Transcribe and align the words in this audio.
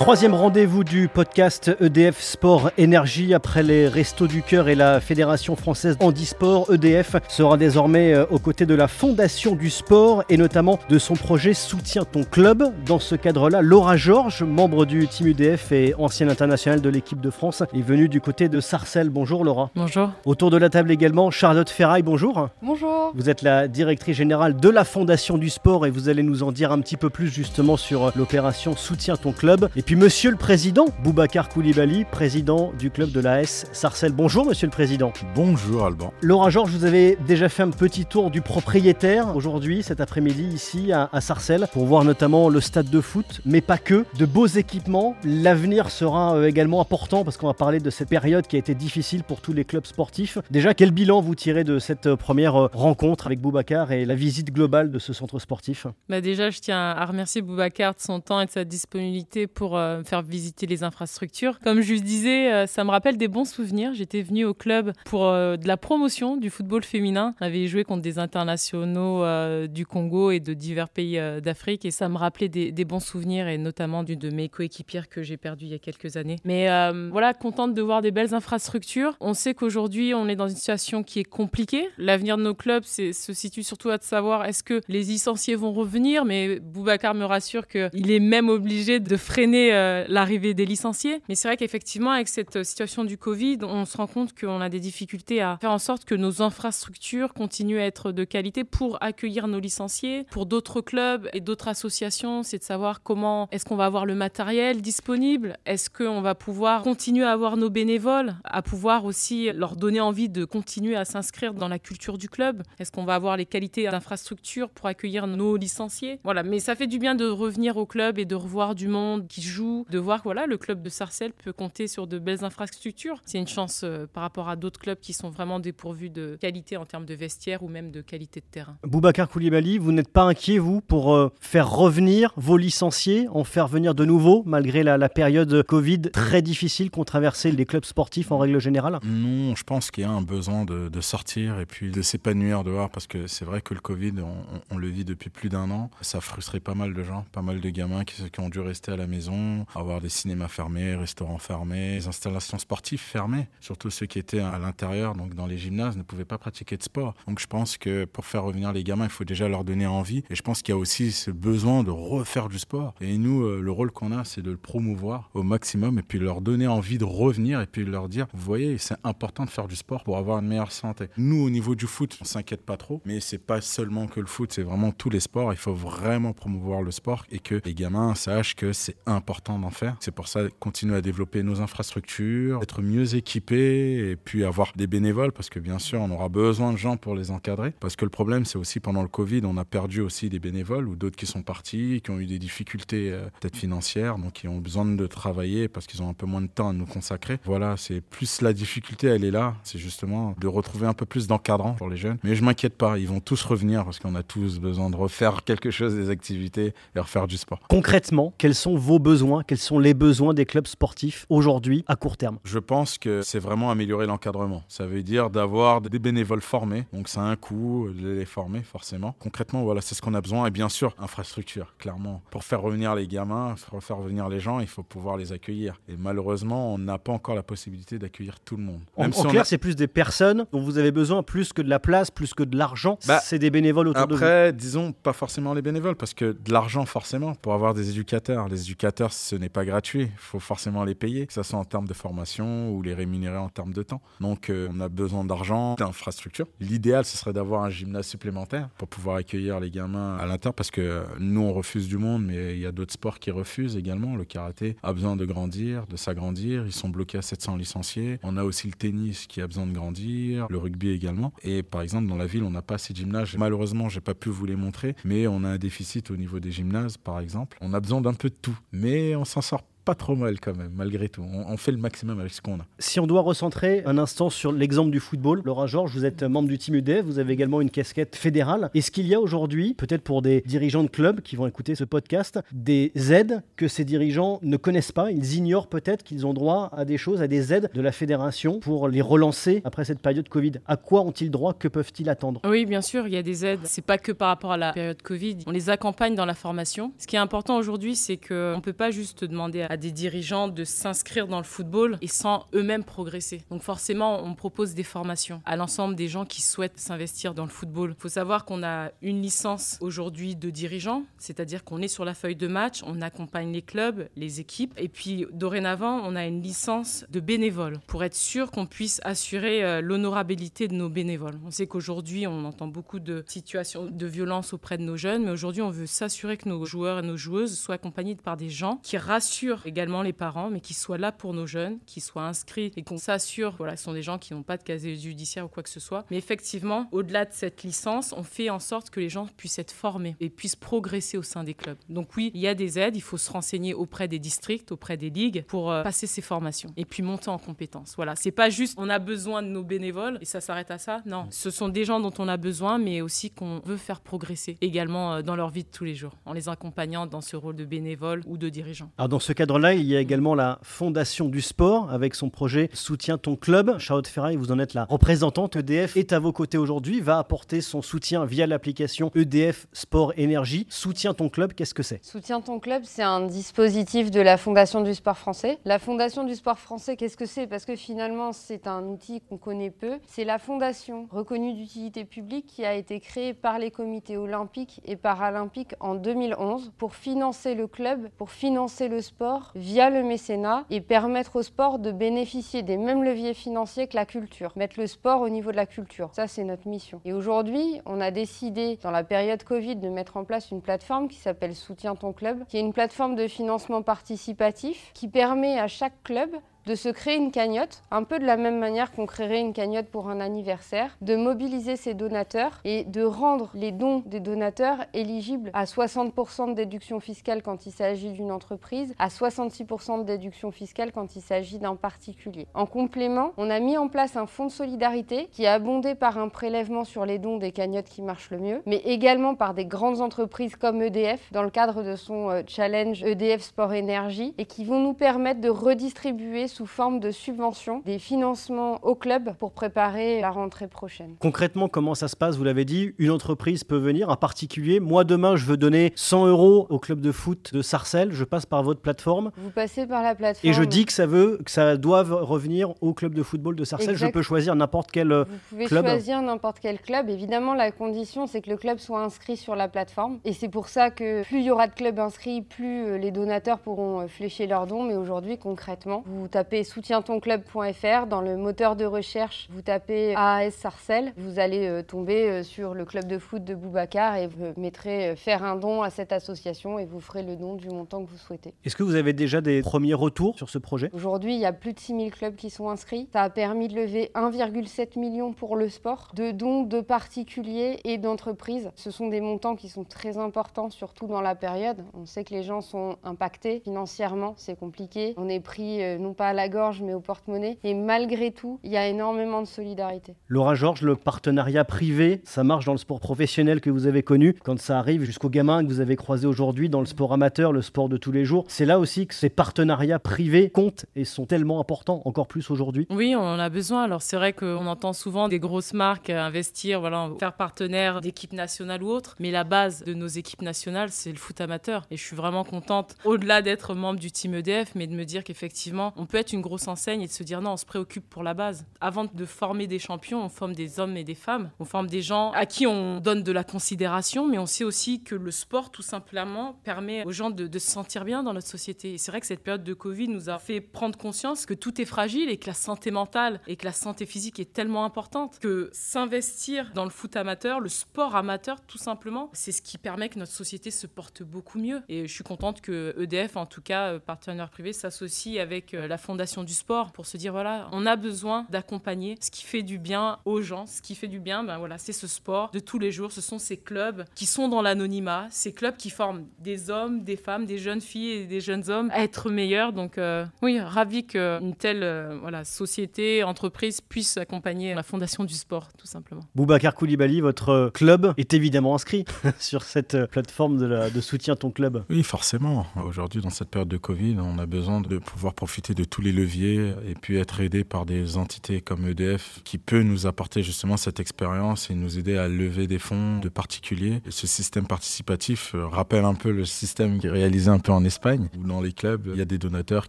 Troisième 0.00 0.32
rendez-vous 0.32 0.82
du 0.82 1.08
podcast 1.08 1.76
EDF 1.78 2.22
Sport 2.22 2.70
Énergie 2.78 3.34
après 3.34 3.62
les 3.62 3.86
Restos 3.86 4.28
du 4.28 4.40
Cœur 4.40 4.70
et 4.70 4.74
la 4.74 4.98
Fédération 4.98 5.56
française 5.56 5.98
handisport. 6.00 6.72
EDF 6.72 7.16
sera 7.28 7.58
désormais 7.58 8.14
euh, 8.14 8.24
aux 8.30 8.38
côtés 8.38 8.64
de 8.64 8.74
la 8.74 8.88
Fondation 8.88 9.54
du 9.54 9.68
Sport 9.68 10.24
et 10.30 10.38
notamment 10.38 10.78
de 10.88 10.98
son 10.98 11.12
projet 11.12 11.52
Soutiens 11.52 12.06
ton 12.06 12.24
club. 12.24 12.72
Dans 12.86 12.98
ce 12.98 13.14
cadre-là, 13.14 13.60
Laura 13.60 13.98
Georges, 13.98 14.42
membre 14.42 14.86
du 14.86 15.06
team 15.06 15.26
EDF 15.26 15.70
et 15.70 15.94
ancienne 15.98 16.30
internationale 16.30 16.80
de 16.80 16.88
l'équipe 16.88 17.20
de 17.20 17.30
France, 17.30 17.62
est 17.74 17.82
venue 17.82 18.08
du 18.08 18.22
côté 18.22 18.48
de 18.48 18.58
Sarcelles. 18.60 19.10
Bonjour 19.10 19.44
Laura. 19.44 19.70
Bonjour. 19.76 20.12
Autour 20.24 20.50
de 20.50 20.56
la 20.56 20.70
table 20.70 20.90
également, 20.90 21.30
Charlotte 21.30 21.68
Ferraille, 21.68 22.02
bonjour. 22.02 22.48
Bonjour. 22.62 23.12
Vous 23.14 23.28
êtes 23.28 23.42
la 23.42 23.68
directrice 23.68 24.16
générale 24.16 24.56
de 24.56 24.70
la 24.70 24.84
Fondation 24.84 25.36
du 25.36 25.50
Sport 25.50 25.84
et 25.84 25.90
vous 25.90 26.08
allez 26.08 26.22
nous 26.22 26.42
en 26.42 26.52
dire 26.52 26.72
un 26.72 26.80
petit 26.80 26.96
peu 26.96 27.10
plus 27.10 27.28
justement 27.28 27.76
sur 27.76 28.12
l'opération 28.16 28.74
Soutiens 28.76 29.18
ton 29.18 29.32
club. 29.32 29.68
Et 29.76 29.82
puis 29.82 29.89
Monsieur 29.96 30.30
le 30.30 30.36
Président, 30.36 30.86
Boubacar 31.02 31.48
Koulibaly, 31.48 32.04
président 32.04 32.72
du 32.78 32.90
club 32.90 33.10
de 33.10 33.18
l'AS 33.18 33.66
Sarcelles. 33.72 34.12
Bonjour 34.12 34.46
Monsieur 34.46 34.66
le 34.66 34.70
Président. 34.70 35.12
Bonjour 35.34 35.84
Alban. 35.84 36.12
Laura 36.22 36.48
Georges, 36.50 36.70
vous 36.70 36.84
avez 36.84 37.16
déjà 37.26 37.48
fait 37.48 37.64
un 37.64 37.70
petit 37.70 38.06
tour 38.06 38.30
du 38.30 38.40
propriétaire 38.40 39.34
aujourd'hui, 39.34 39.82
cet 39.82 40.00
après-midi, 40.00 40.44
ici 40.44 40.92
à, 40.92 41.08
à 41.12 41.20
Sarcelles, 41.20 41.66
pour 41.72 41.86
voir 41.86 42.04
notamment 42.04 42.48
le 42.48 42.60
stade 42.60 42.88
de 42.88 43.00
foot, 43.00 43.40
mais 43.44 43.60
pas 43.60 43.78
que, 43.78 44.04
de 44.16 44.26
beaux 44.26 44.46
équipements. 44.46 45.16
L'avenir 45.24 45.90
sera 45.90 46.36
euh, 46.36 46.46
également 46.46 46.80
important 46.80 47.24
parce 47.24 47.36
qu'on 47.36 47.48
va 47.48 47.54
parler 47.54 47.80
de 47.80 47.90
cette 47.90 48.08
période 48.08 48.46
qui 48.46 48.56
a 48.56 48.58
été 48.58 48.74
difficile 48.74 49.24
pour 49.24 49.40
tous 49.40 49.52
les 49.52 49.64
clubs 49.64 49.86
sportifs. 49.86 50.38
Déjà, 50.50 50.74
quel 50.74 50.92
bilan 50.92 51.20
vous 51.20 51.34
tirez 51.34 51.64
de 51.64 51.78
cette 51.78 52.06
euh, 52.06 52.16
première 52.16 52.56
euh, 52.56 52.68
rencontre 52.72 53.26
avec 53.26 53.40
Boubacar 53.40 53.90
et 53.92 54.04
la 54.04 54.14
visite 54.14 54.52
globale 54.52 54.90
de 54.90 54.98
ce 54.98 55.12
centre 55.12 55.38
sportif? 55.38 55.86
Bah 56.08 56.20
Déjà, 56.20 56.50
je 56.50 56.60
tiens 56.60 56.90
à 56.90 57.04
remercier 57.04 57.42
Boubacar 57.42 57.94
de 57.94 58.00
son 58.00 58.20
temps 58.20 58.40
et 58.40 58.46
de 58.46 58.50
sa 58.50 58.64
disponibilité 58.64 59.46
pour 59.46 59.79
euh, 59.80 60.04
faire 60.04 60.22
visiter 60.22 60.66
les 60.66 60.82
infrastructures. 60.82 61.58
Comme 61.60 61.80
je 61.80 61.94
disais, 61.94 62.52
euh, 62.52 62.66
ça 62.66 62.84
me 62.84 62.90
rappelle 62.90 63.16
des 63.16 63.28
bons 63.28 63.44
souvenirs. 63.44 63.92
J'étais 63.94 64.22
venue 64.22 64.44
au 64.44 64.54
club 64.54 64.92
pour 65.04 65.26
euh, 65.26 65.56
de 65.56 65.66
la 65.66 65.76
promotion 65.76 66.36
du 66.36 66.50
football 66.50 66.84
féminin. 66.84 67.34
On 67.40 67.46
avait 67.46 67.66
joué 67.66 67.84
contre 67.84 68.02
des 68.02 68.18
internationaux 68.18 69.24
du 69.66 69.86
Congo 69.86 70.30
et 70.30 70.40
de 70.40 70.54
divers 70.54 70.88
pays 70.88 71.18
d'Afrique 71.42 71.84
et 71.84 71.90
ça 71.90 72.08
me 72.08 72.16
rappelait 72.16 72.48
des, 72.48 72.84
bons 72.84 73.00
souvenirs 73.00 73.48
et 73.48 73.58
notamment 73.58 74.02
d'une 74.02 74.18
de 74.18 74.30
mes 74.30 74.48
coéquipières 74.48 75.08
que 75.08 75.22
j'ai 75.22 75.36
perdue 75.36 75.66
il 75.66 75.70
y 75.70 75.74
a 75.74 75.78
quelques 75.78 76.16
années. 76.16 76.36
Mais 76.44 76.68
voilà, 77.10 77.34
contente 77.34 77.74
de 77.74 77.82
voir 77.82 78.02
des 78.02 78.10
belles 78.10 78.34
infrastructures. 78.34 79.16
On 79.20 79.34
sait 79.34 79.54
qu'aujourd'hui, 79.54 80.14
on 80.14 80.28
est 80.28 80.36
dans 80.36 80.48
une 80.48 80.56
situation 80.56 81.02
qui 81.02 81.20
est 81.20 81.24
compliquée. 81.24 81.88
L'avenir 81.98 82.36
de 82.36 82.42
nos 82.42 82.54
clubs 82.54 82.84
se 82.84 83.12
situe 83.12 83.62
surtout 83.62 83.90
à 83.90 83.98
de 83.98 84.02
savoir 84.02 84.44
est-ce 84.44 84.62
que 84.62 84.80
les 84.88 85.02
licenciés 85.02 85.54
vont 85.54 85.72
revenir, 85.72 86.24
mais 86.24 86.58
Boubacar 86.60 87.14
me 87.14 87.24
rassure 87.24 87.66
qu'il 87.66 88.10
est 88.10 88.20
même 88.20 88.48
obligé 88.48 89.00
de 89.00 89.16
freiner 89.16 89.69
euh, 89.72 90.04
l'arrivée 90.08 90.54
des 90.54 90.66
licenciés. 90.66 91.22
Mais 91.28 91.34
c'est 91.34 91.48
vrai 91.48 91.56
qu'effectivement, 91.56 92.10
avec 92.10 92.28
cette 92.28 92.62
situation 92.64 93.04
du 93.04 93.18
Covid, 93.18 93.58
on 93.62 93.84
se 93.84 93.96
rend 93.96 94.06
compte 94.06 94.38
qu'on 94.38 94.60
a 94.60 94.68
des 94.68 94.80
difficultés 94.80 95.40
à 95.40 95.58
faire 95.60 95.72
en 95.72 95.78
sorte 95.78 96.04
que 96.04 96.14
nos 96.14 96.42
infrastructures 96.42 97.34
continuent 97.34 97.78
à 97.78 97.84
être 97.84 98.12
de 98.12 98.24
qualité 98.24 98.64
pour 98.64 98.98
accueillir 99.02 99.48
nos 99.48 99.60
licenciés. 99.60 100.24
Pour 100.30 100.46
d'autres 100.46 100.80
clubs 100.80 101.28
et 101.32 101.40
d'autres 101.40 101.68
associations, 101.68 102.42
c'est 102.42 102.58
de 102.58 102.64
savoir 102.64 103.02
comment 103.02 103.48
est-ce 103.50 103.64
qu'on 103.64 103.76
va 103.76 103.86
avoir 103.86 104.06
le 104.06 104.14
matériel 104.14 104.82
disponible, 104.82 105.56
est-ce 105.66 105.90
qu'on 105.90 106.20
va 106.20 106.34
pouvoir 106.34 106.82
continuer 106.82 107.24
à 107.24 107.32
avoir 107.32 107.56
nos 107.56 107.70
bénévoles, 107.70 108.34
à 108.44 108.62
pouvoir 108.62 109.04
aussi 109.04 109.50
leur 109.52 109.76
donner 109.76 110.00
envie 110.00 110.28
de 110.28 110.44
continuer 110.44 110.96
à 110.96 111.04
s'inscrire 111.04 111.54
dans 111.54 111.68
la 111.68 111.78
culture 111.78 112.18
du 112.18 112.28
club, 112.28 112.62
est-ce 112.78 112.92
qu'on 112.92 113.04
va 113.04 113.14
avoir 113.14 113.36
les 113.36 113.46
qualités 113.46 113.88
d'infrastructure 113.88 114.70
pour 114.70 114.86
accueillir 114.86 115.26
nos 115.26 115.56
licenciés? 115.56 116.20
Voilà, 116.24 116.42
mais 116.42 116.58
ça 116.58 116.74
fait 116.74 116.86
du 116.86 116.98
bien 116.98 117.14
de 117.14 117.26
revenir 117.26 117.76
au 117.76 117.86
club 117.86 118.18
et 118.18 118.24
de 118.24 118.34
revoir 118.34 118.74
du 118.74 118.88
monde 118.88 119.26
qui 119.28 119.42
joue, 119.42 119.59
de 119.88 119.98
voir 119.98 120.18
que 120.18 120.24
voilà, 120.24 120.46
le 120.46 120.58
club 120.58 120.82
de 120.82 120.88
Sarcelles 120.88 121.32
peut 121.32 121.52
compter 121.52 121.88
sur 121.88 122.06
de 122.06 122.18
belles 122.18 122.44
infrastructures. 122.44 123.20
C'est 123.24 123.38
une 123.38 123.48
chance 123.48 123.82
euh, 123.84 124.06
par 124.12 124.22
rapport 124.22 124.48
à 124.48 124.56
d'autres 124.56 124.80
clubs 124.80 124.98
qui 125.00 125.12
sont 125.12 125.30
vraiment 125.30 125.60
dépourvus 125.60 126.10
de 126.10 126.36
qualité 126.40 126.76
en 126.76 126.86
termes 126.86 127.06
de 127.06 127.14
vestiaire 127.14 127.62
ou 127.62 127.68
même 127.68 127.90
de 127.90 128.00
qualité 128.00 128.40
de 128.40 128.46
terrain. 128.50 128.76
Boubacar 128.84 129.28
Koulibaly, 129.28 129.78
vous 129.78 129.92
n'êtes 129.92 130.12
pas 130.12 130.22
inquiet, 130.22 130.58
vous, 130.58 130.80
pour 130.80 131.14
euh, 131.14 131.30
faire 131.40 131.70
revenir 131.70 132.32
vos 132.36 132.56
licenciés, 132.56 133.28
en 133.28 133.44
faire 133.44 133.68
venir 133.68 133.94
de 133.94 134.04
nouveau, 134.04 134.42
malgré 134.46 134.82
la, 134.82 134.98
la 134.98 135.08
période 135.08 135.62
Covid 135.64 136.02
très 136.12 136.42
difficile 136.42 136.90
qu'ont 136.90 137.04
traversé 137.04 137.52
les 137.52 137.66
clubs 137.66 137.84
sportifs 137.84 138.32
en 138.32 138.38
règle 138.38 138.60
générale? 138.60 138.98
Non, 139.04 139.54
je 139.54 139.64
pense 139.64 139.90
qu'il 139.90 140.04
y 140.04 140.06
a 140.06 140.10
un 140.10 140.22
besoin 140.22 140.64
de, 140.64 140.88
de 140.88 141.00
sortir 141.00 141.60
et 141.60 141.66
puis 141.66 141.90
de 141.90 142.02
s'épanouir 142.02 142.64
dehors, 142.64 142.90
parce 142.90 143.06
que 143.06 143.26
c'est 143.26 143.44
vrai 143.44 143.60
que 143.60 143.74
le 143.74 143.80
Covid, 143.80 144.14
on, 144.18 144.74
on, 144.74 144.78
le 144.78 144.88
vit 144.88 145.04
depuis 145.04 145.30
plus 145.30 145.48
d'un 145.48 145.70
an. 145.70 145.90
Ça 146.00 146.20
frustrait 146.20 146.60
pas 146.60 146.74
mal 146.74 146.94
de 146.94 147.02
gens, 147.02 147.24
pas 147.32 147.42
mal 147.42 147.60
de 147.60 147.70
gamins 147.70 148.04
qui, 148.04 148.30
qui 148.30 148.40
ont 148.40 148.48
dû 148.48 148.60
rester 148.60 148.92
à 148.92 148.96
la 148.96 149.06
maison, 149.06 149.36
avoir 149.74 150.00
des 150.00 150.08
cinémas 150.08 150.48
fermés, 150.48 150.94
restaurants 150.94 151.38
fermés, 151.38 151.94
les 151.96 152.08
installations 152.08 152.58
sportives 152.58 153.00
fermées, 153.00 153.48
surtout 153.60 153.90
ceux 153.90 154.06
qui 154.06 154.18
étaient 154.18 154.40
à 154.40 154.58
l'intérieur, 154.58 155.14
donc 155.14 155.34
dans 155.34 155.46
les 155.46 155.58
gymnases, 155.58 155.96
ne 155.96 156.02
pouvaient 156.02 156.24
pas 156.24 156.38
pratiquer 156.38 156.76
de 156.76 156.82
sport. 156.82 157.14
Donc 157.26 157.40
je 157.40 157.46
pense 157.46 157.78
que 157.78 158.04
pour 158.04 158.26
faire 158.26 158.44
revenir 158.44 158.72
les 158.72 158.84
gamins, 158.84 159.04
il 159.04 159.10
faut 159.10 159.24
déjà 159.24 159.48
leur 159.48 159.64
donner 159.64 159.86
envie. 159.86 160.22
Et 160.30 160.34
je 160.34 160.42
pense 160.42 160.62
qu'il 160.62 160.72
y 160.72 160.76
a 160.76 160.78
aussi 160.78 161.12
ce 161.12 161.30
besoin 161.30 161.82
de 161.82 161.90
refaire 161.90 162.48
du 162.48 162.58
sport. 162.58 162.94
Et 163.00 163.18
nous, 163.18 163.42
euh, 163.44 163.60
le 163.60 163.70
rôle 163.70 163.90
qu'on 163.90 164.12
a, 164.12 164.24
c'est 164.24 164.42
de 164.42 164.50
le 164.50 164.56
promouvoir 164.56 165.30
au 165.34 165.42
maximum 165.42 165.98
et 165.98 166.02
puis 166.02 166.18
leur 166.18 166.40
donner 166.40 166.66
envie 166.66 166.98
de 166.98 167.04
revenir 167.04 167.60
et 167.60 167.66
puis 167.66 167.84
leur 167.84 168.08
dire, 168.08 168.26
vous 168.32 168.44
voyez, 168.44 168.78
c'est 168.78 168.96
important 169.04 169.44
de 169.44 169.50
faire 169.50 169.68
du 169.68 169.76
sport 169.76 170.04
pour 170.04 170.16
avoir 170.16 170.38
une 170.38 170.46
meilleure 170.46 170.72
santé. 170.72 171.08
Nous, 171.16 171.42
au 171.42 171.50
niveau 171.50 171.74
du 171.74 171.86
foot, 171.86 172.18
on 172.20 172.24
s'inquiète 172.24 172.64
pas 172.64 172.76
trop, 172.76 173.00
mais 173.04 173.20
c'est 173.20 173.38
pas 173.38 173.60
seulement 173.60 174.06
que 174.06 174.20
le 174.20 174.26
foot, 174.26 174.52
c'est 174.52 174.62
vraiment 174.62 174.92
tous 174.92 175.10
les 175.10 175.20
sports. 175.20 175.52
Il 175.52 175.58
faut 175.58 175.74
vraiment 175.74 176.32
promouvoir 176.32 176.82
le 176.82 176.90
sport 176.90 177.24
et 177.30 177.38
que 177.38 177.60
les 177.64 177.74
gamins 177.74 178.14
sachent 178.14 178.54
que 178.54 178.72
c'est 178.72 178.96
important 179.06 179.29
d'en 179.58 179.70
faire. 179.70 179.96
C'est 180.00 180.14
pour 180.14 180.28
ça 180.28 180.40
continuer 180.58 180.96
à 180.96 181.00
développer 181.00 181.42
nos 181.42 181.60
infrastructures, 181.60 182.60
être 182.62 182.82
mieux 182.82 183.14
équipés 183.14 184.10
et 184.10 184.16
puis 184.16 184.44
avoir 184.44 184.72
des 184.76 184.86
bénévoles 184.86 185.32
parce 185.32 185.50
que 185.50 185.58
bien 185.58 185.78
sûr, 185.78 186.00
on 186.00 186.10
aura 186.10 186.28
besoin 186.28 186.72
de 186.72 186.78
gens 186.78 186.96
pour 186.96 187.14
les 187.14 187.30
encadrer. 187.30 187.72
Parce 187.80 187.96
que 187.96 188.04
le 188.04 188.10
problème, 188.10 188.44
c'est 188.44 188.58
aussi 188.58 188.80
pendant 188.80 189.02
le 189.02 189.08
Covid, 189.08 189.42
on 189.44 189.56
a 189.56 189.64
perdu 189.64 190.00
aussi 190.00 190.28
des 190.28 190.38
bénévoles 190.38 190.88
ou 190.88 190.96
d'autres 190.96 191.16
qui 191.16 191.26
sont 191.26 191.42
partis, 191.42 192.00
qui 192.02 192.10
ont 192.10 192.18
eu 192.18 192.26
des 192.26 192.38
difficultés 192.38 193.10
euh, 193.12 193.24
peut-être 193.40 193.56
financières, 193.56 194.18
donc 194.18 194.32
qui 194.32 194.48
ont 194.48 194.58
besoin 194.58 194.84
de 194.84 195.06
travailler 195.06 195.68
parce 195.68 195.86
qu'ils 195.86 196.02
ont 196.02 196.08
un 196.08 196.14
peu 196.14 196.26
moins 196.26 196.42
de 196.42 196.48
temps 196.48 196.70
à 196.70 196.72
nous 196.72 196.86
consacrer. 196.86 197.38
Voilà, 197.44 197.76
c'est 197.76 198.00
plus 198.00 198.42
la 198.42 198.52
difficulté, 198.52 199.06
elle 199.06 199.24
est 199.24 199.30
là. 199.30 199.54
C'est 199.62 199.78
justement 199.78 200.34
de 200.38 200.46
retrouver 200.46 200.86
un 200.86 200.94
peu 200.94 201.06
plus 201.06 201.26
d'encadrant 201.26 201.74
pour 201.74 201.88
les 201.88 201.96
jeunes. 201.96 202.18
Mais 202.24 202.34
je 202.34 202.44
m'inquiète 202.44 202.76
pas, 202.76 202.98
ils 202.98 203.08
vont 203.08 203.20
tous 203.20 203.42
revenir 203.42 203.84
parce 203.84 203.98
qu'on 203.98 204.14
a 204.14 204.22
tous 204.22 204.58
besoin 204.58 204.90
de 204.90 204.96
refaire 204.96 205.44
quelque 205.44 205.70
chose 205.70 205.94
des 205.94 206.10
activités 206.10 206.74
et 206.94 207.00
refaire 207.00 207.26
du 207.26 207.36
sport. 207.36 207.60
Concrètement, 207.68 208.34
quels 208.38 208.54
sont 208.54 208.76
vos 208.76 208.98
besoins 208.98 209.19
Quels 209.46 209.58
sont 209.58 209.78
les 209.78 209.94
besoins 209.94 210.34
des 210.34 210.46
clubs 210.46 210.66
sportifs 210.66 211.26
aujourd'hui 211.28 211.84
à 211.86 211.96
court 211.96 212.16
terme? 212.16 212.38
Je 212.44 212.58
pense 212.58 212.96
que 212.96 213.22
c'est 213.22 213.38
vraiment 213.38 213.70
améliorer 213.70 214.06
l'encadrement. 214.06 214.62
Ça 214.68 214.86
veut 214.86 215.02
dire 215.02 215.30
d'avoir 215.30 215.80
des 215.80 215.98
bénévoles 215.98 216.40
formés. 216.40 216.86
Donc 216.92 217.08
ça 217.08 217.20
a 217.20 217.24
un 217.24 217.36
coût 217.36 217.88
de 217.90 218.08
les 218.12 218.24
former 218.24 218.62
forcément. 218.62 219.14
Concrètement, 219.18 219.62
voilà, 219.62 219.80
c'est 219.80 219.94
ce 219.94 220.02
qu'on 220.02 220.14
a 220.14 220.20
besoin. 220.20 220.46
Et 220.46 220.50
bien 220.50 220.68
sûr, 220.68 220.94
infrastructure, 220.98 221.74
clairement. 221.78 222.22
Pour 222.30 222.44
faire 222.44 222.62
revenir 222.62 222.94
les 222.94 223.06
gamins, 223.06 223.54
pour 223.68 223.82
faire 223.82 223.98
revenir 223.98 224.28
les 224.28 224.40
gens, 224.40 224.60
il 224.60 224.66
faut 224.66 224.82
pouvoir 224.82 225.16
les 225.16 225.32
accueillir. 225.32 225.80
Et 225.88 225.96
malheureusement, 225.98 226.74
on 226.74 226.78
n'a 226.78 226.98
pas 226.98 227.12
encore 227.12 227.34
la 227.34 227.42
possibilité 227.42 227.98
d'accueillir 227.98 228.40
tout 228.40 228.56
le 228.56 228.62
monde. 228.62 228.80
En, 228.96 229.02
Même 229.02 229.10
en 229.10 229.22
si 229.22 229.28
clair, 229.28 229.42
a... 229.42 229.44
c'est 229.44 229.58
plus 229.58 229.76
des 229.76 229.88
personnes 229.88 230.46
dont 230.52 230.60
vous 230.60 230.78
avez 230.78 230.92
besoin, 230.92 231.22
plus 231.22 231.52
que 231.52 231.62
de 231.62 231.68
la 231.68 231.78
place, 231.78 232.10
plus 232.10 232.32
que 232.32 232.42
de 232.42 232.56
l'argent. 232.56 232.98
Bah, 233.06 233.20
c'est 233.22 233.38
des 233.38 233.50
bénévoles 233.50 233.88
autour 233.88 234.02
après, 234.02 234.14
de 234.14 234.18
vous. 234.18 234.24
Après, 234.24 234.52
disons 234.52 234.92
pas 234.92 235.12
forcément 235.12 235.54
les 235.54 235.62
bénévoles, 235.62 235.96
parce 235.96 236.14
que 236.14 236.32
de 236.32 236.52
l'argent 236.52 236.86
forcément 236.86 237.34
pour 237.34 237.52
avoir 237.54 237.74
des 237.74 237.90
éducateurs. 237.90 238.48
Les 238.48 238.62
éducateurs, 238.62 239.09
ce 239.12 239.36
n'est 239.36 239.48
pas 239.48 239.64
gratuit. 239.64 240.02
Il 240.02 240.18
faut 240.18 240.40
forcément 240.40 240.84
les 240.84 240.94
payer, 240.94 241.26
que 241.26 241.32
ce 241.32 241.42
soit 241.42 241.58
en 241.58 241.64
termes 241.64 241.86
de 241.86 241.94
formation 241.94 242.70
ou 242.70 242.82
les 242.82 242.94
rémunérer 242.94 243.36
en 243.36 243.48
termes 243.48 243.72
de 243.72 243.82
temps. 243.82 244.00
Donc, 244.20 244.50
euh, 244.50 244.68
on 244.72 244.80
a 244.80 244.88
besoin 244.88 245.24
d'argent, 245.24 245.74
d'infrastructures. 245.74 246.46
L'idéal, 246.60 247.04
ce 247.04 247.16
serait 247.16 247.32
d'avoir 247.32 247.64
un 247.64 247.70
gymnase 247.70 248.06
supplémentaire 248.06 248.68
pour 248.78 248.88
pouvoir 248.88 249.16
accueillir 249.16 249.60
les 249.60 249.70
gamins 249.70 250.16
à 250.16 250.26
l'intérieur, 250.26 250.54
parce 250.54 250.70
que 250.70 250.80
euh, 250.80 251.04
nous, 251.18 251.40
on 251.40 251.52
refuse 251.52 251.88
du 251.88 251.98
monde, 251.98 252.24
mais 252.24 252.54
il 252.54 252.60
y 252.60 252.66
a 252.66 252.72
d'autres 252.72 252.92
sports 252.92 253.18
qui 253.18 253.30
refusent 253.30 253.76
également. 253.76 254.16
Le 254.16 254.24
karaté 254.24 254.76
a 254.82 254.92
besoin 254.92 255.16
de 255.16 255.24
grandir, 255.24 255.86
de 255.86 255.96
s'agrandir. 255.96 256.64
Ils 256.66 256.72
sont 256.72 256.88
bloqués 256.88 257.18
à 257.18 257.22
700 257.22 257.56
licenciés. 257.56 258.18
On 258.22 258.36
a 258.36 258.44
aussi 258.44 258.66
le 258.66 258.74
tennis 258.74 259.26
qui 259.26 259.40
a 259.40 259.46
besoin 259.46 259.66
de 259.66 259.72
grandir, 259.72 260.46
le 260.50 260.58
rugby 260.58 260.90
également. 260.90 261.32
Et 261.42 261.62
par 261.62 261.82
exemple, 261.82 262.08
dans 262.08 262.16
la 262.16 262.26
ville, 262.26 262.42
on 262.42 262.50
n'a 262.50 262.62
pas 262.62 262.74
assez 262.74 262.92
de 262.92 262.98
gymnases. 262.98 263.36
Malheureusement, 263.36 263.88
j'ai 263.88 264.00
pas 264.00 264.14
pu 264.14 264.28
vous 264.28 264.46
les 264.46 264.56
montrer, 264.56 264.94
mais 265.04 265.26
on 265.26 265.44
a 265.44 265.48
un 265.48 265.58
déficit 265.58 266.10
au 266.10 266.16
niveau 266.16 266.40
des 266.40 266.50
gymnases, 266.50 266.96
par 266.96 267.20
exemple. 267.20 267.58
On 267.60 267.74
a 267.74 267.80
besoin 267.80 268.00
d'un 268.00 268.14
peu 268.14 268.28
de 268.28 268.34
tout, 268.40 268.58
mais 268.72 268.99
on 269.16 269.24
s'en 269.24 269.40
sort 269.40 269.62
pas 269.84 269.94
trop 269.94 270.14
mal 270.14 270.40
quand 270.40 270.56
même, 270.56 270.72
malgré 270.74 271.08
tout. 271.08 271.22
On, 271.22 271.52
on 271.52 271.56
fait 271.56 271.72
le 271.72 271.78
maximum 271.78 272.20
avec 272.20 272.32
ce 272.32 272.40
qu'on 272.40 272.56
a. 272.56 272.66
Si 272.78 273.00
on 273.00 273.06
doit 273.06 273.22
recentrer 273.22 273.82
un 273.86 273.98
instant 273.98 274.30
sur 274.30 274.52
l'exemple 274.52 274.90
du 274.90 275.00
football, 275.00 275.42
Laura 275.44 275.66
Georges, 275.66 275.92
vous 275.92 276.04
êtes 276.04 276.22
membre 276.22 276.48
du 276.48 276.58
team 276.58 276.74
UDF, 276.74 277.04
vous 277.04 277.18
avez 277.18 277.32
également 277.32 277.60
une 277.60 277.70
casquette 277.70 278.16
fédérale. 278.16 278.70
Est-ce 278.74 278.90
qu'il 278.90 279.06
y 279.06 279.14
a 279.14 279.20
aujourd'hui, 279.20 279.74
peut-être 279.74 280.02
pour 280.02 280.22
des 280.22 280.42
dirigeants 280.46 280.82
de 280.82 280.88
clubs 280.88 281.20
qui 281.20 281.36
vont 281.36 281.46
écouter 281.46 281.74
ce 281.74 281.84
podcast, 281.84 282.40
des 282.52 282.92
aides 283.12 283.42
que 283.56 283.68
ces 283.68 283.84
dirigeants 283.84 284.38
ne 284.42 284.56
connaissent 284.56 284.92
pas 284.92 285.10
Ils 285.10 285.34
ignorent 285.36 285.68
peut-être 285.68 286.02
qu'ils 286.02 286.26
ont 286.26 286.34
droit 286.34 286.70
à 286.72 286.84
des 286.84 286.98
choses, 286.98 287.22
à 287.22 287.28
des 287.28 287.52
aides 287.52 287.70
de 287.72 287.80
la 287.80 287.92
fédération 287.92 288.60
pour 288.60 288.88
les 288.88 289.00
relancer 289.00 289.62
après 289.64 289.84
cette 289.84 290.00
période 290.00 290.28
Covid. 290.28 290.52
À 290.66 290.76
quoi 290.76 291.02
ont-ils 291.02 291.30
droit? 291.30 291.54
Que 291.54 291.68
peuvent-ils 291.68 292.08
attendre? 292.08 292.40
Oui, 292.44 292.66
bien 292.66 292.82
sûr, 292.82 293.06
il 293.06 293.14
y 293.14 293.16
a 293.16 293.22
des 293.22 293.44
aides. 293.44 293.60
C'est 293.64 293.84
pas 293.84 293.98
que 293.98 294.12
par 294.12 294.28
rapport 294.28 294.52
à 294.52 294.56
la 294.56 294.72
période 294.72 295.02
Covid. 295.02 295.38
On 295.46 295.50
les 295.50 295.70
accompagne 295.70 296.14
dans 296.14 296.24
la 296.24 296.34
formation. 296.34 296.92
Ce 296.98 297.06
qui 297.06 297.16
est 297.16 297.20
important 297.20 297.56
aujourd'hui, 297.56 297.96
c'est 297.96 298.16
qu'on 298.16 298.56
ne 298.56 298.60
peut 298.60 298.72
pas 298.72 298.90
juste 298.90 299.24
demander 299.24 299.62
à 299.62 299.69
à 299.70 299.76
des 299.76 299.92
dirigeants 299.92 300.48
de 300.48 300.64
s'inscrire 300.64 301.28
dans 301.28 301.38
le 301.38 301.44
football 301.44 301.96
et 302.02 302.08
sans 302.08 302.48
eux-mêmes 302.54 302.82
progresser. 302.82 303.44
Donc 303.50 303.62
forcément, 303.62 304.20
on 304.24 304.34
propose 304.34 304.74
des 304.74 304.82
formations 304.82 305.40
à 305.46 305.54
l'ensemble 305.54 305.94
des 305.94 306.08
gens 306.08 306.24
qui 306.24 306.42
souhaitent 306.42 306.78
s'investir 306.78 307.34
dans 307.34 307.44
le 307.44 307.50
football. 307.50 307.94
Il 307.96 308.02
faut 308.02 308.08
savoir 308.08 308.44
qu'on 308.44 308.64
a 308.64 308.90
une 309.00 309.22
licence 309.22 309.78
aujourd'hui 309.80 310.34
de 310.34 310.50
dirigeant, 310.50 311.04
c'est-à-dire 311.18 311.62
qu'on 311.62 311.80
est 311.82 311.88
sur 311.88 312.04
la 312.04 312.14
feuille 312.14 312.34
de 312.34 312.48
match, 312.48 312.82
on 312.84 313.00
accompagne 313.00 313.52
les 313.52 313.62
clubs, 313.62 314.08
les 314.16 314.40
équipes, 314.40 314.74
et 314.76 314.88
puis 314.88 315.26
dorénavant, 315.32 316.00
on 316.04 316.16
a 316.16 316.26
une 316.26 316.42
licence 316.42 317.04
de 317.08 317.20
bénévole 317.20 317.78
pour 317.86 318.02
être 318.02 318.16
sûr 318.16 318.50
qu'on 318.50 318.66
puisse 318.66 319.00
assurer 319.04 319.62
euh, 319.62 319.80
l'honorabilité 319.80 320.66
de 320.66 320.74
nos 320.74 320.88
bénévoles. 320.88 321.38
On 321.46 321.52
sait 321.52 321.68
qu'aujourd'hui, 321.68 322.26
on 322.26 322.44
entend 322.44 322.66
beaucoup 322.66 322.98
de 322.98 323.22
situations 323.28 323.86
de 323.86 324.06
violence 324.06 324.52
auprès 324.52 324.78
de 324.78 324.82
nos 324.82 324.96
jeunes, 324.96 325.26
mais 325.26 325.30
aujourd'hui, 325.30 325.62
on 325.62 325.70
veut 325.70 325.86
s'assurer 325.86 326.36
que 326.36 326.48
nos 326.48 326.64
joueurs 326.64 326.98
et 326.98 327.02
nos 327.02 327.16
joueuses 327.16 327.56
soient 327.56 327.76
accompagnés 327.76 328.16
par 328.16 328.36
des 328.36 328.50
gens 328.50 328.80
qui 328.82 328.96
rassurent 328.96 329.59
également 329.66 330.02
les 330.02 330.12
parents, 330.12 330.50
mais 330.50 330.60
qui 330.60 330.74
soient 330.74 330.98
là 330.98 331.12
pour 331.12 331.34
nos 331.34 331.46
jeunes, 331.46 331.78
qui 331.86 332.00
soient 332.00 332.24
inscrits 332.24 332.72
et 332.76 332.82
qu'on 332.82 332.98
s'assure, 332.98 333.54
voilà, 333.56 333.76
ce 333.76 333.84
sont 333.84 333.92
des 333.92 334.02
gens 334.02 334.18
qui 334.18 334.34
n'ont 334.34 334.42
pas 334.42 334.56
de 334.56 334.62
casier 334.62 334.96
judiciaire 334.96 335.44
ou 335.44 335.48
quoi 335.48 335.62
que 335.62 335.68
ce 335.68 335.80
soit. 335.80 336.04
Mais 336.10 336.16
effectivement, 336.16 336.88
au-delà 336.92 337.24
de 337.24 337.32
cette 337.32 337.62
licence, 337.62 338.14
on 338.16 338.22
fait 338.22 338.50
en 338.50 338.58
sorte 338.58 338.90
que 338.90 339.00
les 339.00 339.08
gens 339.08 339.26
puissent 339.36 339.58
être 339.58 339.72
formés 339.72 340.16
et 340.20 340.30
puissent 340.30 340.56
progresser 340.56 341.16
au 341.18 341.22
sein 341.22 341.44
des 341.44 341.54
clubs. 341.54 341.78
Donc 341.88 342.16
oui, 342.16 342.30
il 342.34 342.40
y 342.40 342.48
a 342.48 342.54
des 342.54 342.78
aides, 342.78 342.96
il 342.96 343.02
faut 343.02 343.18
se 343.18 343.30
renseigner 343.30 343.74
auprès 343.74 344.08
des 344.08 344.18
districts, 344.18 344.72
auprès 344.72 344.96
des 344.96 345.10
ligues 345.10 345.44
pour 345.46 345.70
euh, 345.70 345.82
passer 345.82 346.06
ces 346.06 346.22
formations 346.22 346.72
et 346.76 346.84
puis 346.84 347.02
monter 347.02 347.30
en 347.30 347.38
compétences. 347.38 347.94
Voilà, 347.96 348.16
c'est 348.16 348.30
pas 348.30 348.50
juste 348.50 348.74
on 348.78 348.88
a 348.88 348.98
besoin 348.98 349.42
de 349.42 349.48
nos 349.48 349.62
bénévoles 349.62 350.18
et 350.20 350.24
ça 350.24 350.40
s'arrête 350.40 350.70
à 350.70 350.78
ça. 350.78 351.02
Non, 351.06 351.26
ce 351.30 351.50
sont 351.50 351.68
des 351.68 351.84
gens 351.84 352.00
dont 352.00 352.12
on 352.18 352.28
a 352.28 352.36
besoin, 352.36 352.78
mais 352.78 353.00
aussi 353.00 353.30
qu'on 353.30 353.60
veut 353.64 353.76
faire 353.76 354.00
progresser 354.00 354.58
également 354.60 355.14
euh, 355.14 355.22
dans 355.22 355.36
leur 355.36 355.50
vie 355.50 355.64
de 355.64 355.70
tous 355.70 355.84
les 355.84 355.94
jours, 355.94 356.16
en 356.24 356.32
les 356.32 356.48
accompagnant 356.48 357.06
dans 357.06 357.20
ce 357.20 357.36
rôle 357.36 357.56
de 357.56 357.64
bénévole 357.64 358.22
ou 358.26 358.36
de 358.36 358.48
dirigeant. 358.48 358.90
Alors 358.98 359.08
dans 359.08 359.20
ce 359.20 359.32
cadre-là, 359.50 359.74
il 359.74 359.82
y 359.82 359.96
a 359.96 360.00
également 360.00 360.36
la 360.36 360.60
Fondation 360.62 361.28
du 361.28 361.40
sport 361.40 361.90
avec 361.90 362.14
son 362.14 362.30
projet 362.30 362.70
Soutiens 362.72 363.18
ton 363.18 363.34
club. 363.34 363.78
Charlotte 363.78 364.06
Ferraille, 364.06 364.36
vous 364.36 364.52
en 364.52 364.60
êtes 364.60 364.74
la 364.74 364.84
représentante. 364.84 365.56
EDF 365.56 365.96
est 365.96 366.12
à 366.12 366.20
vos 366.20 366.32
côtés 366.32 366.56
aujourd'hui, 366.56 367.00
va 367.00 367.18
apporter 367.18 367.60
son 367.60 367.82
soutien 367.82 368.24
via 368.24 368.46
l'application 368.46 369.10
EDF 369.16 369.66
Sport 369.72 370.12
Énergie. 370.16 370.68
Soutiens 370.68 371.14
ton 371.14 371.28
club, 371.28 371.52
qu'est-ce 371.52 371.74
que 371.74 371.82
c'est? 371.82 371.98
Soutiens 372.04 372.40
ton 372.40 372.60
club, 372.60 372.82
c'est 372.84 373.02
un 373.02 373.22
dispositif 373.26 374.12
de 374.12 374.20
la 374.20 374.36
Fondation 374.36 374.82
du 374.82 374.94
sport 374.94 375.18
français. 375.18 375.58
La 375.64 375.80
Fondation 375.80 376.22
du 376.22 376.36
sport 376.36 376.60
français, 376.60 376.96
qu'est-ce 376.96 377.16
que 377.16 377.26
c'est? 377.26 377.48
Parce 377.48 377.64
que 377.64 377.74
finalement, 377.74 378.32
c'est 378.32 378.68
un 378.68 378.84
outil 378.84 379.20
qu'on 379.20 379.36
connaît 379.36 379.72
peu. 379.72 379.98
C'est 380.06 380.24
la 380.24 380.38
fondation 380.38 381.08
reconnue 381.10 381.54
d'utilité 381.54 382.04
publique 382.04 382.46
qui 382.46 382.64
a 382.64 382.74
été 382.74 383.00
créée 383.00 383.34
par 383.34 383.58
les 383.58 383.72
comités 383.72 384.16
olympiques 384.16 384.80
et 384.84 384.94
paralympiques 384.94 385.74
en 385.80 385.96
2011 385.96 386.70
pour 386.78 386.94
financer 386.94 387.56
le 387.56 387.66
club, 387.66 388.08
pour 388.16 388.30
financer 388.30 388.86
le 388.86 389.00
sport 389.00 389.39
via 389.54 389.90
le 389.90 390.02
mécénat 390.02 390.64
et 390.70 390.80
permettre 390.80 391.36
au 391.36 391.42
sport 391.42 391.78
de 391.78 391.92
bénéficier 391.92 392.62
des 392.62 392.76
mêmes 392.76 393.04
leviers 393.04 393.34
financiers 393.34 393.86
que 393.86 393.96
la 393.96 394.06
culture. 394.06 394.52
Mettre 394.56 394.78
le 394.78 394.86
sport 394.86 395.20
au 395.20 395.28
niveau 395.28 395.50
de 395.50 395.56
la 395.56 395.66
culture. 395.66 396.10
Ça, 396.12 396.26
c'est 396.26 396.44
notre 396.44 396.68
mission. 396.68 397.00
Et 397.04 397.12
aujourd'hui, 397.12 397.80
on 397.86 398.00
a 398.00 398.10
décidé, 398.10 398.78
dans 398.82 398.90
la 398.90 399.04
période 399.04 399.42
Covid, 399.44 399.76
de 399.76 399.88
mettre 399.88 400.16
en 400.16 400.24
place 400.24 400.50
une 400.50 400.62
plateforme 400.62 401.08
qui 401.08 401.18
s'appelle 401.18 401.54
Soutiens 401.54 401.94
ton 401.94 402.12
club, 402.12 402.44
qui 402.48 402.56
est 402.56 402.60
une 402.60 402.72
plateforme 402.72 403.14
de 403.14 403.26
financement 403.28 403.82
participatif 403.82 404.90
qui 404.94 405.08
permet 405.08 405.58
à 405.58 405.68
chaque 405.68 406.02
club 406.02 406.30
de 406.66 406.74
se 406.74 406.88
créer 406.88 407.16
une 407.16 407.32
cagnotte, 407.32 407.82
un 407.90 408.04
peu 408.04 408.18
de 408.18 408.26
la 408.26 408.36
même 408.36 408.58
manière 408.58 408.92
qu'on 408.92 409.06
créerait 409.06 409.40
une 409.40 409.52
cagnotte 409.52 409.86
pour 409.86 410.08
un 410.08 410.20
anniversaire, 410.20 410.96
de 411.00 411.16
mobiliser 411.16 411.76
ses 411.76 411.94
donateurs 411.94 412.60
et 412.64 412.84
de 412.84 413.02
rendre 413.02 413.50
les 413.54 413.72
dons 413.72 414.02
des 414.06 414.20
donateurs 414.20 414.84
éligibles 414.94 415.50
à 415.54 415.64
60% 415.64 416.50
de 416.50 416.54
déduction 416.54 417.00
fiscale 417.00 417.42
quand 417.42 417.66
il 417.66 417.72
s'agit 417.72 418.10
d'une 418.10 418.32
entreprise, 418.32 418.94
à 418.98 419.08
66% 419.08 420.00
de 420.00 420.04
déduction 420.04 420.50
fiscale 420.50 420.92
quand 420.92 421.16
il 421.16 421.22
s'agit 421.22 421.58
d'un 421.58 421.76
particulier. 421.76 422.46
En 422.54 422.66
complément, 422.66 423.32
on 423.36 423.50
a 423.50 423.60
mis 423.60 423.76
en 423.76 423.88
place 423.88 424.16
un 424.16 424.26
fonds 424.26 424.46
de 424.46 424.50
solidarité 424.50 425.28
qui 425.32 425.44
est 425.44 425.48
abondé 425.48 425.94
par 425.94 426.18
un 426.18 426.28
prélèvement 426.28 426.84
sur 426.84 427.06
les 427.06 427.18
dons 427.18 427.38
des 427.38 427.52
cagnottes 427.52 427.88
qui 427.88 428.02
marchent 428.02 428.30
le 428.30 428.38
mieux, 428.38 428.62
mais 428.66 428.78
également 428.84 429.34
par 429.34 429.54
des 429.54 429.64
grandes 429.64 430.00
entreprises 430.00 430.56
comme 430.56 430.82
EDF 430.82 431.32
dans 431.32 431.42
le 431.42 431.50
cadre 431.50 431.82
de 431.82 431.96
son 431.96 432.30
euh, 432.30 432.42
challenge 432.46 433.02
EDF 433.02 433.42
Sport 433.42 433.72
Énergie 433.72 434.34
et 434.38 434.44
qui 434.44 434.64
vont 434.64 434.80
nous 434.80 434.94
permettre 434.94 435.40
de 435.40 435.48
redistribuer 435.48 436.48
sous 436.50 436.66
forme 436.66 437.00
de 437.00 437.10
subventions 437.10 437.82
des 437.84 437.98
financements 437.98 438.78
au 438.84 438.94
club 438.94 439.34
pour 439.38 439.52
préparer 439.52 440.20
la 440.20 440.30
rentrée 440.30 440.68
prochaine. 440.68 441.14
Concrètement, 441.20 441.68
comment 441.68 441.94
ça 441.94 442.08
se 442.08 442.16
passe? 442.16 442.36
Vous 442.36 442.44
l'avez 442.44 442.64
dit, 442.64 442.94
une 442.98 443.10
entreprise 443.10 443.64
peut 443.64 443.78
venir, 443.78 444.10
un 444.10 444.16
particulier. 444.16 444.80
Moi, 444.80 445.04
demain, 445.04 445.36
je 445.36 445.44
veux 445.46 445.56
donner 445.56 445.92
100 445.96 446.26
euros 446.26 446.66
au 446.70 446.78
club 446.78 447.00
de 447.00 447.12
foot 447.12 447.54
de 447.54 447.62
Sarcelles. 447.62 448.12
Je 448.12 448.24
passe 448.24 448.46
par 448.46 448.62
votre 448.62 448.80
plateforme. 448.80 449.30
Vous 449.36 449.50
passez 449.50 449.86
par 449.86 450.02
la 450.02 450.14
plateforme. 450.14 450.50
Et 450.50 450.54
je 450.54 450.62
dis 450.62 450.84
que 450.84 450.92
ça 450.92 451.06
veut, 451.06 451.38
que 451.44 451.50
ça 451.50 451.76
doit 451.76 452.02
revenir 452.02 452.74
au 452.80 452.94
club 452.94 453.14
de 453.14 453.22
football 453.22 453.56
de 453.56 453.64
Sarcelles. 453.64 453.96
Je 453.96 454.06
peux 454.06 454.22
choisir 454.22 454.54
n'importe 454.54 454.90
quel 454.90 455.08
club. 455.08 455.28
Vous 455.28 455.56
pouvez 455.56 455.68
choisir 455.68 456.22
n'importe 456.22 456.58
quel 456.60 456.80
club. 456.80 457.08
Évidemment, 457.08 457.54
la 457.54 457.70
condition, 457.70 458.26
c'est 458.26 458.40
que 458.40 458.50
le 458.50 458.56
club 458.56 458.78
soit 458.78 459.02
inscrit 459.02 459.36
sur 459.36 459.56
la 459.56 459.68
plateforme. 459.68 460.18
Et 460.24 460.32
c'est 460.32 460.48
pour 460.48 460.68
ça 460.68 460.90
que 460.90 461.22
plus 461.24 461.38
il 461.38 461.44
y 461.44 461.50
aura 461.50 461.66
de 461.66 461.74
clubs 461.74 461.98
inscrits, 461.98 462.42
plus 462.42 462.84
euh, 462.84 462.98
les 462.98 463.10
donateurs 463.10 463.58
pourront 463.58 464.00
euh, 464.00 464.06
flécher 464.08 464.46
leurs 464.46 464.66
dons. 464.66 464.82
Mais 464.82 464.96
aujourd'hui, 464.96 465.38
concrètement, 465.38 466.02
vous 466.06 466.28
tapez 466.28 466.39
soutientonclub.fr. 466.64 468.06
Dans 468.06 468.20
le 468.20 468.36
moteur 468.36 468.76
de 468.76 468.84
recherche, 468.84 469.48
vous 469.50 469.62
tapez 469.62 470.14
AAS 470.14 470.50
Sarcelles. 470.50 471.12
Vous 471.16 471.38
allez 471.38 471.66
euh, 471.66 471.82
tomber 471.82 472.28
euh, 472.28 472.42
sur 472.42 472.74
le 472.74 472.84
club 472.84 473.06
de 473.06 473.18
foot 473.18 473.44
de 473.44 473.54
Boubacar 473.54 474.16
et 474.16 474.26
vous 474.26 474.52
mettrez 474.56 475.10
euh, 475.10 475.16
faire 475.16 475.44
un 475.44 475.56
don 475.56 475.82
à 475.82 475.90
cette 475.90 476.12
association 476.12 476.78
et 476.78 476.84
vous 476.84 477.00
ferez 477.00 477.22
le 477.22 477.36
don 477.36 477.54
du 477.54 477.68
montant 477.68 478.04
que 478.04 478.10
vous 478.10 478.16
souhaitez. 478.16 478.54
Est-ce 478.64 478.76
que 478.76 478.82
vous 478.82 478.94
avez 478.94 479.12
déjà 479.12 479.40
des 479.40 479.62
premiers 479.62 479.94
retours 479.94 480.36
sur 480.36 480.50
ce 480.50 480.58
projet? 480.58 480.90
Aujourd'hui, 480.92 481.34
il 481.34 481.40
y 481.40 481.46
a 481.46 481.52
plus 481.52 481.72
de 481.72 481.78
6000 481.78 482.10
clubs 482.10 482.34
qui 482.34 482.50
sont 482.50 482.68
inscrits. 482.68 483.08
Ça 483.12 483.22
a 483.22 483.30
permis 483.30 483.68
de 483.68 483.74
lever 483.74 484.10
1,7 484.14 484.98
million 484.98 485.32
pour 485.32 485.56
le 485.56 485.68
sport, 485.68 486.10
de 486.14 486.30
dons 486.30 486.62
de 486.62 486.80
particuliers 486.80 487.80
et 487.84 487.98
d'entreprises. 487.98 488.70
Ce 488.76 488.90
sont 488.90 489.08
des 489.08 489.20
montants 489.20 489.56
qui 489.56 489.68
sont 489.68 489.84
très 489.84 490.18
importants, 490.18 490.70
surtout 490.70 491.06
dans 491.06 491.22
la 491.22 491.34
période. 491.34 491.84
On 491.94 492.06
sait 492.06 492.24
que 492.24 492.34
les 492.34 492.42
gens 492.42 492.60
sont 492.60 492.96
impactés 493.04 493.60
financièrement, 493.60 494.34
c'est 494.36 494.58
compliqué. 494.58 495.14
On 495.16 495.28
est 495.28 495.40
pris 495.40 495.80
non 495.98 496.14
pas 496.14 496.29
à 496.30 496.32
la 496.32 496.48
gorge, 496.48 496.80
mais 496.80 496.94
au 496.94 497.00
porte-monnaie. 497.00 497.58
Et 497.64 497.74
malgré 497.74 498.30
tout, 498.30 498.60
il 498.62 498.70
y 498.70 498.76
a 498.76 498.86
énormément 498.86 499.42
de 499.42 499.46
solidarité. 499.46 500.14
Laura 500.28 500.54
Georges, 500.54 500.82
le 500.82 500.94
partenariat 500.94 501.64
privé, 501.64 502.20
ça 502.24 502.44
marche 502.44 502.64
dans 502.64 502.72
le 502.72 502.78
sport 502.78 503.00
professionnel 503.00 503.60
que 503.60 503.68
vous 503.68 503.86
avez 503.86 504.02
connu, 504.02 504.34
quand 504.44 504.58
ça 504.58 504.78
arrive 504.78 505.02
jusqu'aux 505.02 505.28
gamins 505.28 505.64
que 505.64 505.68
vous 505.68 505.80
avez 505.80 505.96
croisés 505.96 506.28
aujourd'hui 506.28 506.68
dans 506.68 506.80
le 506.80 506.86
sport 506.86 507.12
amateur, 507.12 507.52
le 507.52 507.62
sport 507.62 507.88
de 507.88 507.96
tous 507.96 508.12
les 508.12 508.24
jours. 508.24 508.44
C'est 508.46 508.64
là 508.64 508.78
aussi 508.78 509.08
que 509.08 509.14
ces 509.14 509.28
partenariats 509.28 509.98
privés 509.98 510.50
comptent 510.50 510.86
et 510.94 511.04
sont 511.04 511.26
tellement 511.26 511.60
importants, 511.60 512.02
encore 512.04 512.28
plus 512.28 512.48
aujourd'hui. 512.50 512.86
Oui, 512.90 513.14
on 513.16 513.22
en 513.22 513.38
a 513.38 513.48
besoin. 513.48 513.82
Alors 513.82 514.02
c'est 514.02 514.16
vrai 514.16 514.32
qu'on 514.32 514.66
entend 514.66 514.92
souvent 514.92 515.28
des 515.28 515.40
grosses 515.40 515.72
marques 515.72 516.10
investir, 516.10 516.80
voilà, 516.80 517.10
faire 517.18 517.32
partenaire 517.32 518.00
d'équipes 518.00 518.34
nationales 518.34 518.84
ou 518.84 518.88
autres, 518.88 519.16
mais 519.18 519.32
la 519.32 519.42
base 519.42 519.82
de 519.82 519.94
nos 519.94 520.06
équipes 520.06 520.42
nationales, 520.42 520.90
c'est 520.90 521.10
le 521.10 521.18
foot 521.18 521.40
amateur. 521.40 521.86
Et 521.90 521.96
je 521.96 522.04
suis 522.04 522.16
vraiment 522.16 522.44
contente, 522.44 522.94
au-delà 523.04 523.42
d'être 523.42 523.74
membre 523.74 523.98
du 523.98 524.12
team 524.12 524.34
EDF, 524.34 524.76
mais 524.76 524.86
de 524.86 524.94
me 524.94 525.04
dire 525.04 525.24
qu'effectivement, 525.24 525.92
on 525.96 526.06
peut 526.06 526.18
être 526.20 526.32
une 526.32 526.40
grosse 526.40 526.68
enseigne 526.68 527.02
et 527.02 527.06
de 527.06 527.12
se 527.12 527.22
dire 527.22 527.40
non, 527.40 527.52
on 527.52 527.56
se 527.56 527.66
préoccupe 527.66 528.08
pour 528.08 528.22
la 528.22 528.34
base. 528.34 528.66
Avant 528.80 529.04
de 529.04 529.24
former 529.24 529.66
des 529.66 529.78
champions, 529.78 530.22
on 530.22 530.28
forme 530.28 530.54
des 530.54 530.80
hommes 530.80 530.96
et 530.96 531.04
des 531.04 531.14
femmes. 531.14 531.50
On 531.58 531.64
forme 531.64 531.88
des 531.88 532.02
gens 532.02 532.30
à 532.32 532.46
qui 532.46 532.66
on 532.66 533.00
donne 533.00 533.22
de 533.22 533.32
la 533.32 533.44
considération, 533.44 534.26
mais 534.26 534.38
on 534.38 534.46
sait 534.46 534.64
aussi 534.64 535.02
que 535.02 535.14
le 535.14 535.30
sport, 535.30 535.70
tout 535.70 535.82
simplement, 535.82 536.54
permet 536.64 537.04
aux 537.04 537.12
gens 537.12 537.30
de, 537.30 537.58
se 537.58 537.70
sentir 537.70 538.04
bien 538.04 538.22
dans 538.22 538.32
notre 538.32 538.46
société. 538.46 538.94
Et 538.94 538.98
c'est 538.98 539.10
vrai 539.10 539.20
que 539.20 539.26
cette 539.26 539.42
période 539.42 539.64
de 539.64 539.74
Covid 539.74 540.08
nous 540.08 540.28
a 540.28 540.38
fait 540.38 540.60
prendre 540.60 540.98
conscience 540.98 541.46
que 541.46 541.54
tout 541.54 541.80
est 541.80 541.84
fragile 541.84 542.30
et 542.30 542.36
que 542.36 542.46
la 542.46 542.54
santé 542.54 542.90
mentale 542.90 543.40
et 543.46 543.56
que 543.56 543.64
la 543.64 543.72
santé 543.72 544.06
physique 544.06 544.40
est 544.40 544.52
tellement 544.52 544.84
importante 544.84 545.38
que 545.38 545.70
s'investir 545.72 546.70
dans 546.74 546.84
le 546.84 546.90
foot 546.90 547.16
amateur, 547.16 547.60
le 547.60 547.68
sport 547.68 548.16
amateur, 548.16 548.60
tout 548.62 548.78
simplement, 548.78 549.30
c'est 549.32 549.52
ce 549.52 549.62
qui 549.62 549.78
permet 549.78 550.08
que 550.08 550.18
notre 550.18 550.32
société 550.32 550.70
se 550.70 550.86
porte 550.86 551.22
beaucoup 551.22 551.58
mieux. 551.58 551.82
Et 551.88 552.06
je 552.06 552.12
suis 552.12 552.24
contente 552.24 552.60
que 552.60 552.94
EDF, 552.98 553.36
en 553.36 553.46
tout 553.46 553.62
cas, 553.62 553.94
euh, 553.94 553.98
partenaire 553.98 554.50
privé, 554.50 554.72
s'associe 554.72 555.38
avec 555.38 555.74
euh, 555.74 555.86
la 555.86 555.98
Fondation 555.98 556.09
du 556.16 556.54
sport 556.54 556.92
pour 556.92 557.06
se 557.06 557.16
dire 557.16 557.32
voilà, 557.32 557.68
on 557.72 557.86
a 557.86 557.96
besoin 557.96 558.46
d'accompagner 558.50 559.16
ce 559.20 559.30
qui 559.30 559.44
fait 559.44 559.62
du 559.62 559.78
bien 559.78 560.18
aux 560.24 560.42
gens. 560.42 560.66
Ce 560.66 560.82
qui 560.82 560.94
fait 560.94 561.08
du 561.08 561.18
bien, 561.18 561.44
ben 561.44 561.58
voilà, 561.58 561.78
c'est 561.78 561.92
ce 561.92 562.06
sport 562.06 562.50
de 562.52 562.58
tous 562.58 562.78
les 562.78 562.92
jours. 562.92 563.12
Ce 563.12 563.20
sont 563.20 563.38
ces 563.38 563.56
clubs 563.56 564.04
qui 564.14 564.26
sont 564.26 564.48
dans 564.48 564.62
l'anonymat, 564.62 565.26
ces 565.30 565.52
clubs 565.52 565.76
qui 565.76 565.90
forment 565.90 566.26
des 566.38 566.70
hommes, 566.70 567.02
des 567.04 567.16
femmes, 567.16 567.46
des 567.46 567.58
jeunes 567.58 567.80
filles 567.80 568.10
et 568.10 568.26
des 568.26 568.40
jeunes 568.40 568.70
hommes 568.70 568.90
à 568.92 569.02
être 569.02 569.30
meilleurs. 569.30 569.72
Donc 569.72 569.98
euh, 569.98 570.26
oui, 570.42 570.60
ravi 570.60 571.06
qu'une 571.06 571.54
telle 571.56 571.82
euh, 571.82 572.18
voilà, 572.20 572.44
société, 572.44 573.22
entreprise 573.24 573.80
puisse 573.80 574.16
accompagner 574.16 574.74
la 574.74 574.82
fondation 574.82 575.24
du 575.24 575.34
sport, 575.34 575.68
tout 575.78 575.86
simplement. 575.86 576.22
Boubacar 576.34 576.74
Koulibaly, 576.74 577.20
votre 577.20 577.70
club 577.72 578.14
est 578.16 578.34
évidemment 578.34 578.74
inscrit 578.74 579.04
sur 579.38 579.62
cette 579.62 580.06
plateforme 580.06 580.58
de, 580.58 580.90
de 580.90 581.00
soutien 581.00 581.36
ton 581.36 581.50
club. 581.50 581.84
Oui, 581.88 582.02
forcément. 582.02 582.66
Aujourd'hui, 582.84 583.20
dans 583.20 583.30
cette 583.30 583.48
période 583.48 583.68
de 583.68 583.76
Covid, 583.76 584.16
on 584.20 584.38
a 584.38 584.46
besoin 584.46 584.80
de 584.80 584.98
pouvoir 584.98 585.34
profiter 585.34 585.74
de 585.74 585.84
tout 585.84 585.99
les 586.00 586.12
leviers 586.12 586.74
et 586.88 586.94
puis 586.94 587.16
être 587.16 587.40
aidé 587.40 587.64
par 587.64 587.86
des 587.86 588.16
entités 588.16 588.60
comme 588.60 588.86
EDF 588.86 589.40
qui 589.44 589.58
peut 589.58 589.82
nous 589.82 590.06
apporter 590.06 590.42
justement 590.42 590.76
cette 590.76 591.00
expérience 591.00 591.70
et 591.70 591.74
nous 591.74 591.98
aider 591.98 592.16
à 592.16 592.28
lever 592.28 592.66
des 592.66 592.78
fonds 592.78 593.18
de 593.18 593.28
particuliers. 593.28 594.00
ce 594.08 594.26
système 594.26 594.66
participatif 594.66 595.54
euh, 595.54 595.66
rappelle 595.66 596.04
un 596.04 596.14
peu 596.14 596.30
le 596.30 596.44
système 596.44 596.98
qui 596.98 597.06
est 597.06 597.10
réalisé 597.10 597.50
un 597.50 597.58
peu 597.58 597.72
en 597.72 597.84
Espagne 597.84 598.28
où 598.38 598.46
dans 598.46 598.60
les 598.60 598.72
clubs, 598.72 599.08
il 599.12 599.18
y 599.18 599.22
a 599.22 599.24
des 599.24 599.38
donateurs 599.38 599.88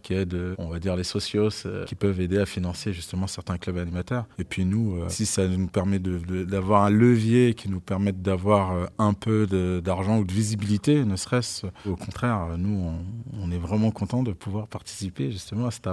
qui 0.00 0.14
aident, 0.14 0.54
on 0.58 0.68
va 0.68 0.78
dire 0.78 0.96
les 0.96 1.04
socios, 1.04 1.66
euh, 1.66 1.84
qui 1.84 1.94
peuvent 1.94 2.20
aider 2.20 2.38
à 2.38 2.46
financer 2.46 2.92
justement 2.92 3.26
certains 3.26 3.58
clubs 3.58 3.78
animateurs. 3.78 4.26
Et 4.38 4.44
puis 4.44 4.64
nous, 4.64 4.96
euh, 4.96 5.06
si 5.08 5.26
ça 5.26 5.46
nous 5.48 5.66
permet 5.68 5.98
d'avoir 5.98 6.84
un 6.84 6.90
levier 6.90 7.54
qui 7.54 7.68
nous 7.68 7.80
permette 7.80 8.22
d'avoir 8.22 8.88
un 8.98 9.12
peu 9.12 9.46
d'argent 9.82 10.18
ou 10.18 10.24
de 10.24 10.32
visibilité, 10.32 11.04
ne 11.04 11.16
serait-ce, 11.16 11.66
au 11.86 11.96
contraire, 11.96 12.56
nous, 12.58 12.92
on, 13.38 13.50
est 13.50 13.58
vraiment 13.58 13.90
content 13.90 14.22
de 14.22 14.32
pouvoir 14.32 14.66
participer 14.66 15.30
justement 15.30 15.66
à 15.66 15.70
cette 15.70 15.86